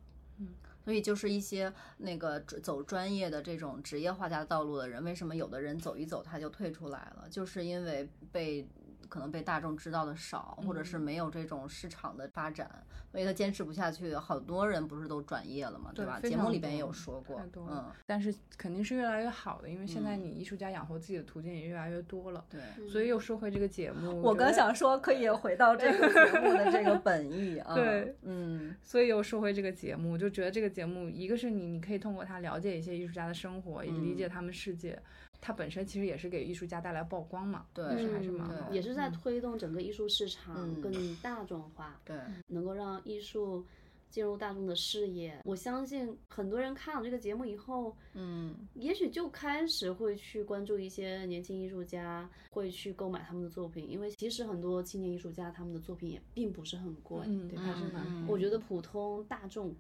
[0.89, 7.29] 所以就是一些那个走专业的这种职业画家道路的人，为什么有的人走一走他就退出来了？
[7.31, 8.67] 就是因为被
[9.09, 12.71] 可能被大众知道的少，或者是没有这种市场的发展，
[13.11, 14.15] 所以他坚持不下去。
[14.15, 15.93] 好多人不是都转业了嘛，吧？
[15.95, 22.45] 对吧节目里边也有说过嗯，但是肯定是越来越好的，因为现在嗯你艺术家养活自己的途径也越来越多了。
[22.49, 22.61] 对。
[22.89, 27.75] 所以又说回这个节目，我刚想说，可以回到这个节目的这个本意啊。
[27.77, 35.01] 对，嗯，所以又说回这个节目，就觉得这个节目，一个是你你可以通过它了解一些艺术家的生活，也理嗯解他们世界。
[35.41, 38.49] 它本身其实也是给艺术家带来曝光嘛，对还是蛮。
[38.73, 42.17] 也是在嗯推动整个艺术市场嗯更大众化，对，
[42.47, 43.65] 能够让艺术
[44.11, 45.39] 进入大众的视野。
[45.45, 57.21] 我相信很多人看了这个节目以后，嗯，也许就开始会去关注一些年轻艺术家，会去购买他们的作品，因为其实很多青年艺术家他们的作品也并不是很贵。
[57.27, 59.75] 嗯，对，还是蛮嗯我觉得普通大众，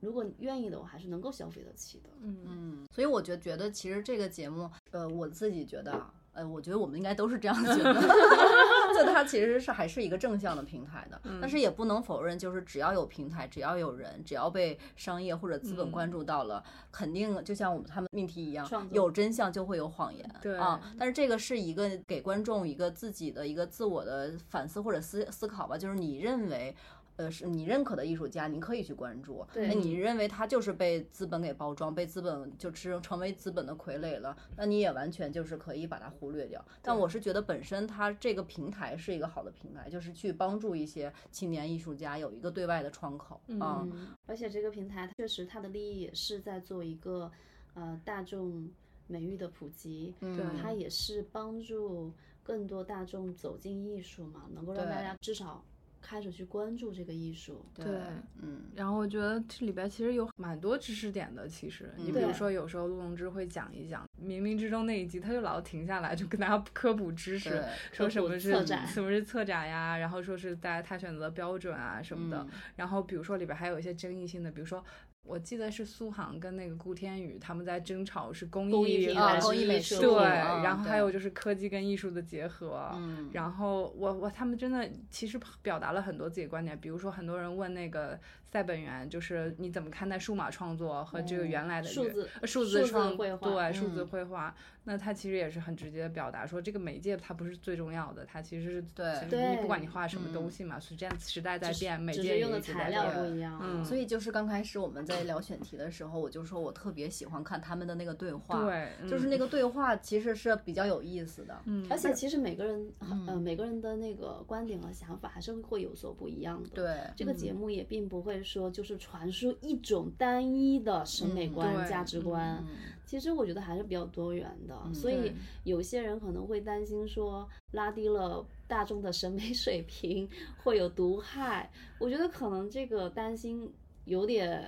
[0.00, 2.10] 如果你愿意的我，还是能够消费得起的。
[2.20, 2.38] 嗯。
[2.44, 7.94] 嗯，所以我就觉得，其实这个节目，呃，我自己觉得啊，呃，我觉得我们应该都是这样觉得，
[8.94, 20.56] 就它其实是还是一个正向的平台的，但是也不能否认，就是只要有平台，只要有人，只要被商业或者资本关注到了，肯定就像我们他们命题一样有真相就会有谎言，对。
[20.56, 26.74] 啊，但是这个是一个给观众一个自己的一个自我的反思或者思思考吧，就是你认为。
[27.16, 29.46] 呃，是你认可的艺术家，你可以去关注。
[29.52, 36.64] 对那你认为他就是被资本给包装，被资本就是成为资本的傀儡了，那你也完全就是可以把它忽略掉。
[36.82, 43.86] 但我是觉得本身它这个平台是一个好的平台，就是去帮助一些青年艺术家有一个对外的窗口啊。
[43.90, 47.30] 嗯，而且这个平台确实它的利益也是在做一个
[47.74, 48.68] 呃大众
[49.06, 52.12] 美育的普及，嗯对它也是帮助
[52.42, 55.64] 更多大众走进艺术嘛，能够让大家至少
[56.08, 57.64] 开始去关注这个艺术。
[57.74, 57.94] 对对，
[58.40, 61.48] 嗯，然后我觉得这里边其实有蛮多知识点的。
[61.48, 72.38] 其实你比如说，有时候陆龙之会讲一讲冥冥之中那一集，他就老停下来就跟大家科普知识，说什么是什么是策展呀，然后说是大家他选择的标准啊什么的。
[72.42, 74.84] 嗯然后比如说里边还有一些争议性的，比如说。
[75.26, 83.28] 我记得是苏杭跟那个顾天宇他们在争吵是工工艺艺啊品还是工艺美术对，啊然后还有就是科技跟艺术的结合，嗯。
[83.32, 88.18] 然后我我他们真的其实表达了很多自己的观点，比如说很多人问那个
[88.50, 103.60] 赛本源，就是你怎么看待数码创作和这个嗯原来的原数字呃数数字字创绘画对数字嗯绘画，那它其实也是很直接的表达说这个媒介它不是最重要的，它其实是对其实你不管你画什么东嗯西嘛，是这样时代在变，媒只介用的材也在变料不一样。
[103.62, 111.60] 嗯所以就是刚开始我们在聊选题的时候，我就说我特别喜欢看他们的那个对话，，对，就是嗯那个对话其实是比较有意思的。
[111.66, 122.56] 嗯，而且其实每个人，呃，嗯每个人的那个观点和想法还是会有所不一样的。，对，这个节目也并不会说就是传输一种单一的审美嗯观、对价值观。
[122.66, 122.66] 嗯
[123.06, 125.32] 其实我觉得还是比较多元的，所以
[125.62, 130.28] 有些人可能会担心说拉低了大众的审美 水平
[130.64, 131.70] 会有毒害。
[132.00, 133.72] 我觉得可能这个担心
[134.06, 134.60] 有点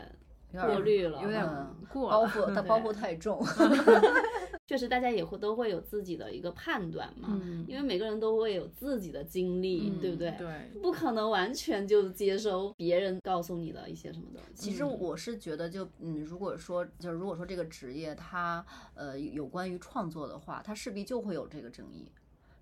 [0.53, 3.43] 有点过滤了，有点嗯过了包袱它包袱太重。
[4.69, 10.31] 确实大家也会都会有自己的一个判断嘛，嗯因为每个人都会有自己的经历，嗯对不对？
[10.33, 14.71] 对，不可能完全就接收别人告诉你的一些什么东西。
[14.71, 18.63] 其实我是觉得就，嗯，如果说就是如果说这个职业它
[18.95, 22.13] 呃有关于创作的话，它势必就会有这个争议。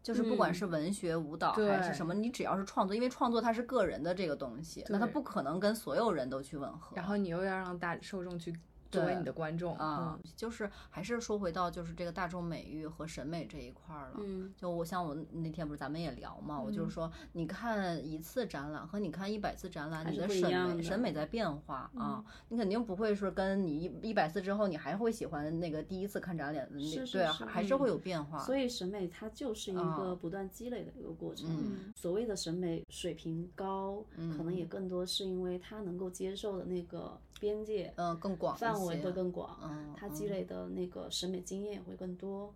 [0.01, 6.95] 就是不管嗯是文学、舞蹈还是什么，你只要是创作，因为创作它是个人的这个东西，那它不可能跟所有人都去吻合。
[6.95, 8.55] 然后你又要让大受众去
[8.91, 14.17] 作为对你的观众啊、嗯就是还是说回到就是这个大众美育和审美这一块儿了。
[14.19, 28.39] 嗯，就我像我那天不是咱们也聊嘛，我就是说，你看一次展览和你看一百次展览，你的审美审美在变化啊，你肯定不会说跟你一一百次之后你还会喜欢那个第一次看展览的那对还是会有变化。
[28.41, 31.47] 所以审美它就是一啊个不断积累的一个过程。
[31.51, 34.05] 嗯所谓的审美水平高，
[34.37, 42.55] 可能嗯也更多是因为他能够接受的那个边界、嗯，更广一范围些会更广，嗯他积累的那个审美经验也会更多，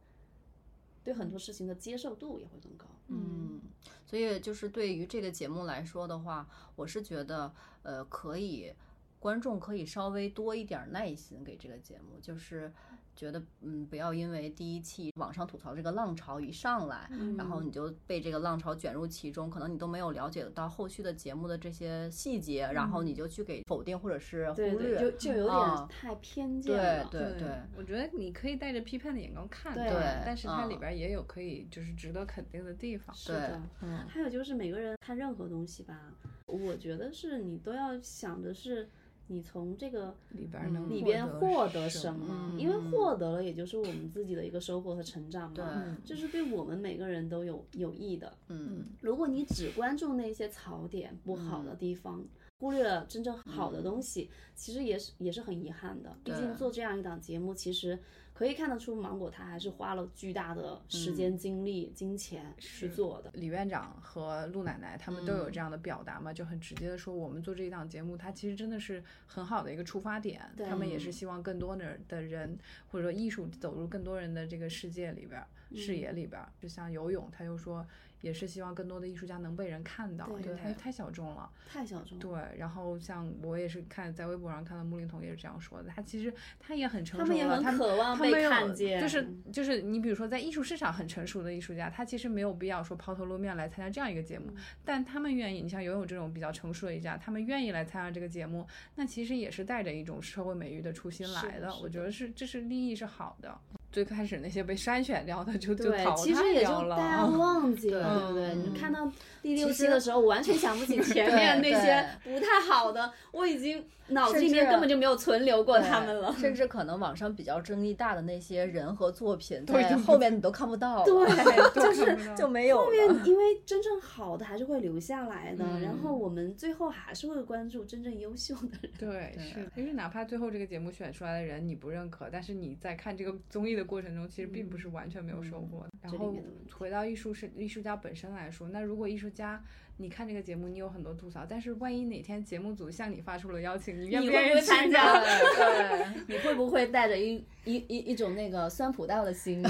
[1.04, 2.86] 对很多事情的接受度也会更高。
[3.08, 3.60] 嗯，
[4.06, 7.52] 所以就是对于这个节目来说的话，我是觉得
[7.82, 8.72] 呃可以，
[9.18, 12.72] 观众可以稍微多一点儿耐心给这个节目，就是
[13.20, 25.10] 觉得嗯不要因为第一期网上吐槽这个浪潮一上来，然后嗯你就被这个浪潮卷入其中，可能你都没有了解到后续的节目的这些细节，然后你就去给否定或者是忽对对，就。
[25.10, 27.08] 就有啊点太偏见对了。
[27.10, 33.14] 对对，我觉得你可以带着批判的眼光看对对但是它里嗯边也有可以就是值得肯定的地方。
[33.14, 36.00] 是的，嗯，还有就是每个人看任何东西吧，
[36.46, 38.88] 我觉得是你都要想的是
[39.32, 48.32] 你从这个里边能里边获得什什么，嗯因为获得了也就是我们自己的一个收获和成长对嘛，这是对我们每个人都有有益的。
[48.48, 52.24] 嗯如果你只关注那些槽点不好的地方，
[52.60, 56.14] 忽略了真正好的东西，其实也是也是很遗憾的。
[56.22, 57.98] 毕竟做这样一档节目，其实
[58.34, 63.30] 可以看得出芒果台还是花了巨大的时间、精力、金钱去做的。
[63.32, 70.42] 李院长和陆奶奶他们都有嗯这样的表达嘛，就很直接的说，我们做这一档节目，它其实真的是很好的一个出发点。
[70.54, 72.58] 对他们也是希望更多的的人，
[72.88, 76.52] 或者说艺术走入更多人的这个世界里边儿、视嗯野里边儿。
[76.60, 77.86] 就像游泳，他又说
[78.20, 81.50] 也是希望更多的艺术家能被人看到，对因为太太小众了。
[81.72, 98.66] 太小众了，对，然后像我也是看在微博上看到穆林彤也是这样说的，他其实他也很成熟了，他们也很他渴望被看见，就是就是你比如说在艺术市场很成熟的艺术家，他其实没有必要说抛头露面来参加这样一个节目，嗯但他们愿意，你像游泳这种比较成熟的艺术家，他们愿意来参加这个节目，
[98.96, 103.56] 那其实也是带着一种社会美育的初心来的，我觉得是这是利益是好的。
[103.92, 108.46] 最开始那些被筛选掉的就就对，淘汰其实也就掉了，大家忘记 了，对对不对？
[108.54, 109.06] 嗯你看到
[109.42, 116.34] 第第六期的时候，我完全想不起 前面那些不太好的，我已经脑子里面根本就没有存留过他们了。
[116.38, 121.04] 甚至可能网上比较争议大的那些人和作品，在后面你都看不到。
[121.04, 121.14] 对，
[121.74, 122.78] 就是就没有。
[122.84, 128.92] 后面因为 真正好的还是会留下来的，然后我们最后还是会关注真正优秀的人。
[128.98, 129.70] 对，是。
[129.76, 135.86] 因为哪怕最后这个节目选出来的人你不认可，但是你在看这个综艺的过程中，其实并不是完全没有收获。
[136.02, 136.34] 然后
[136.76, 139.62] 回到艺术是艺术家本身来说，那如果艺术家。
[139.96, 145.12] 你看这个节目，你有很多吐槽，但是万一哪天节目组向你发出了邀请，你愿不愿意参加？
[145.20, 147.34] 对，你会不会带着一
[147.66, 149.68] 一一一种那个酸葡萄的心理？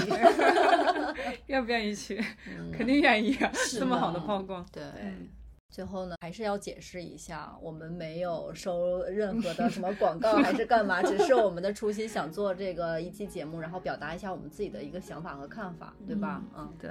[1.47, 2.23] 愿不愿意去？
[2.71, 3.51] 肯定愿意啊！
[3.77, 4.65] 这么好的曝光。
[4.71, 4.81] 对，
[5.69, 11.03] 最后呢，还是要解释一下，我们没有收任何的什么广告，还是干嘛？
[11.03, 16.41] 只是我们的初心，想做这个一期节目，然后表达一下我们自己的一个想法和看法，对吧？
[16.57, 16.89] 嗯，对。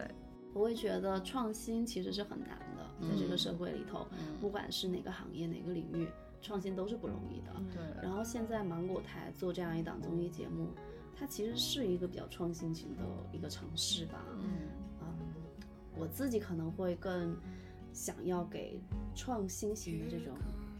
[0.53, 2.81] 我会觉得创新其实是很难的。
[3.01, 4.07] 在这个社会里头，
[4.43, 6.07] 不管是哪个行业、哪个领域，
[6.43, 7.51] 创新都是不容易的。
[7.73, 8.03] 对。
[8.03, 10.69] 然后现在芒果台做这样一档综艺节目，
[11.17, 14.23] 它其实是一个比较创新型的一个尝试吧。
[14.39, 14.69] 嗯。
[15.97, 17.35] 我自己可能会更
[17.93, 18.79] 想要给
[19.15, 20.35] 创新型的这种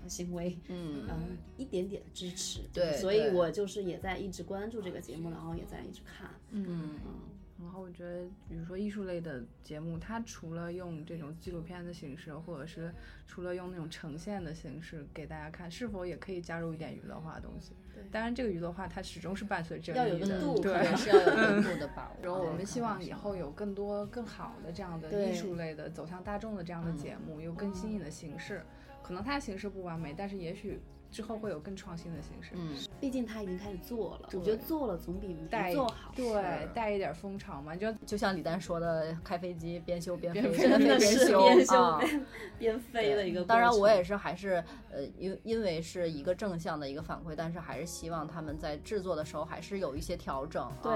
[0.07, 1.09] 行为，嗯
[1.57, 2.61] 一点点支持。
[2.71, 2.99] 对。
[2.99, 6.29] 所以我就是也在一直关注这个节目，然后也在一直看。
[6.51, 7.30] 嗯嗯。
[7.63, 12.93] 然后我觉得，比如说艺术类的节目，它除了用这种纪录片的形式，或者是
[13.27, 17.73] 除了用那种呈现的形式给大家看，是否也可以加入一点娱乐化的东西？
[17.95, 22.17] 对，当然这个娱乐化它始终是伴随着要有个度，对， 是要有个度的把握。
[22.23, 28.63] 然后我们希望以后有更多更好的这样的艺术类的走向大众的这样的节目，有更新颖的形式。
[29.03, 30.81] 可能它的形式不完美，但是也许。
[31.11, 41.99] 之后会有更创新的形式，嗯，毕竟他已经开始做了，我觉得做了总比没做好，对，带一点风潮嘛，就就像李诞说的，开飞机边修边飞，真的是边修。
[41.99, 42.27] 边
[42.59, 43.45] 边飞的一个。
[43.45, 50.71] 当然，我也是还是呃，因因为是一个正向的一个反馈，但是还是希望他们在制作的时候还是有一些调整。
[50.83, 50.93] 对，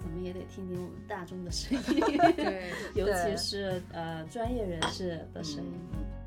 [0.00, 5.72] 怎么也得听听我们大众的声音，对， 尤其是呃专业人士的声音。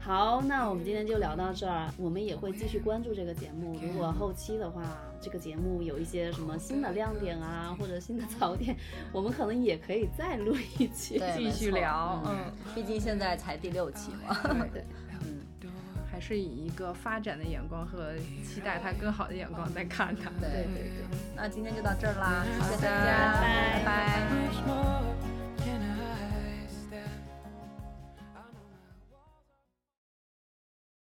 [0.02, 1.88] 好，那我们今天就聊到这儿。
[1.98, 3.78] 我们也会继续关注这个节目。
[3.82, 4.82] 如果后期的话，
[5.22, 8.76] 这个节目有一些什么新的亮点啊，或者新的槽点，
[9.12, 12.24] 我们可能也可以再录一期继续聊。
[12.26, 14.36] 嗯，毕竟现在才第六期嘛。
[14.74, 14.84] 对，
[15.22, 15.42] 嗯，
[16.10, 20.32] 还是以一个发展的眼光和期待它更好的眼光在看它。
[20.40, 21.04] 对对对。
[21.36, 25.39] 那今天就到这儿啦，谢谢大家，拜拜。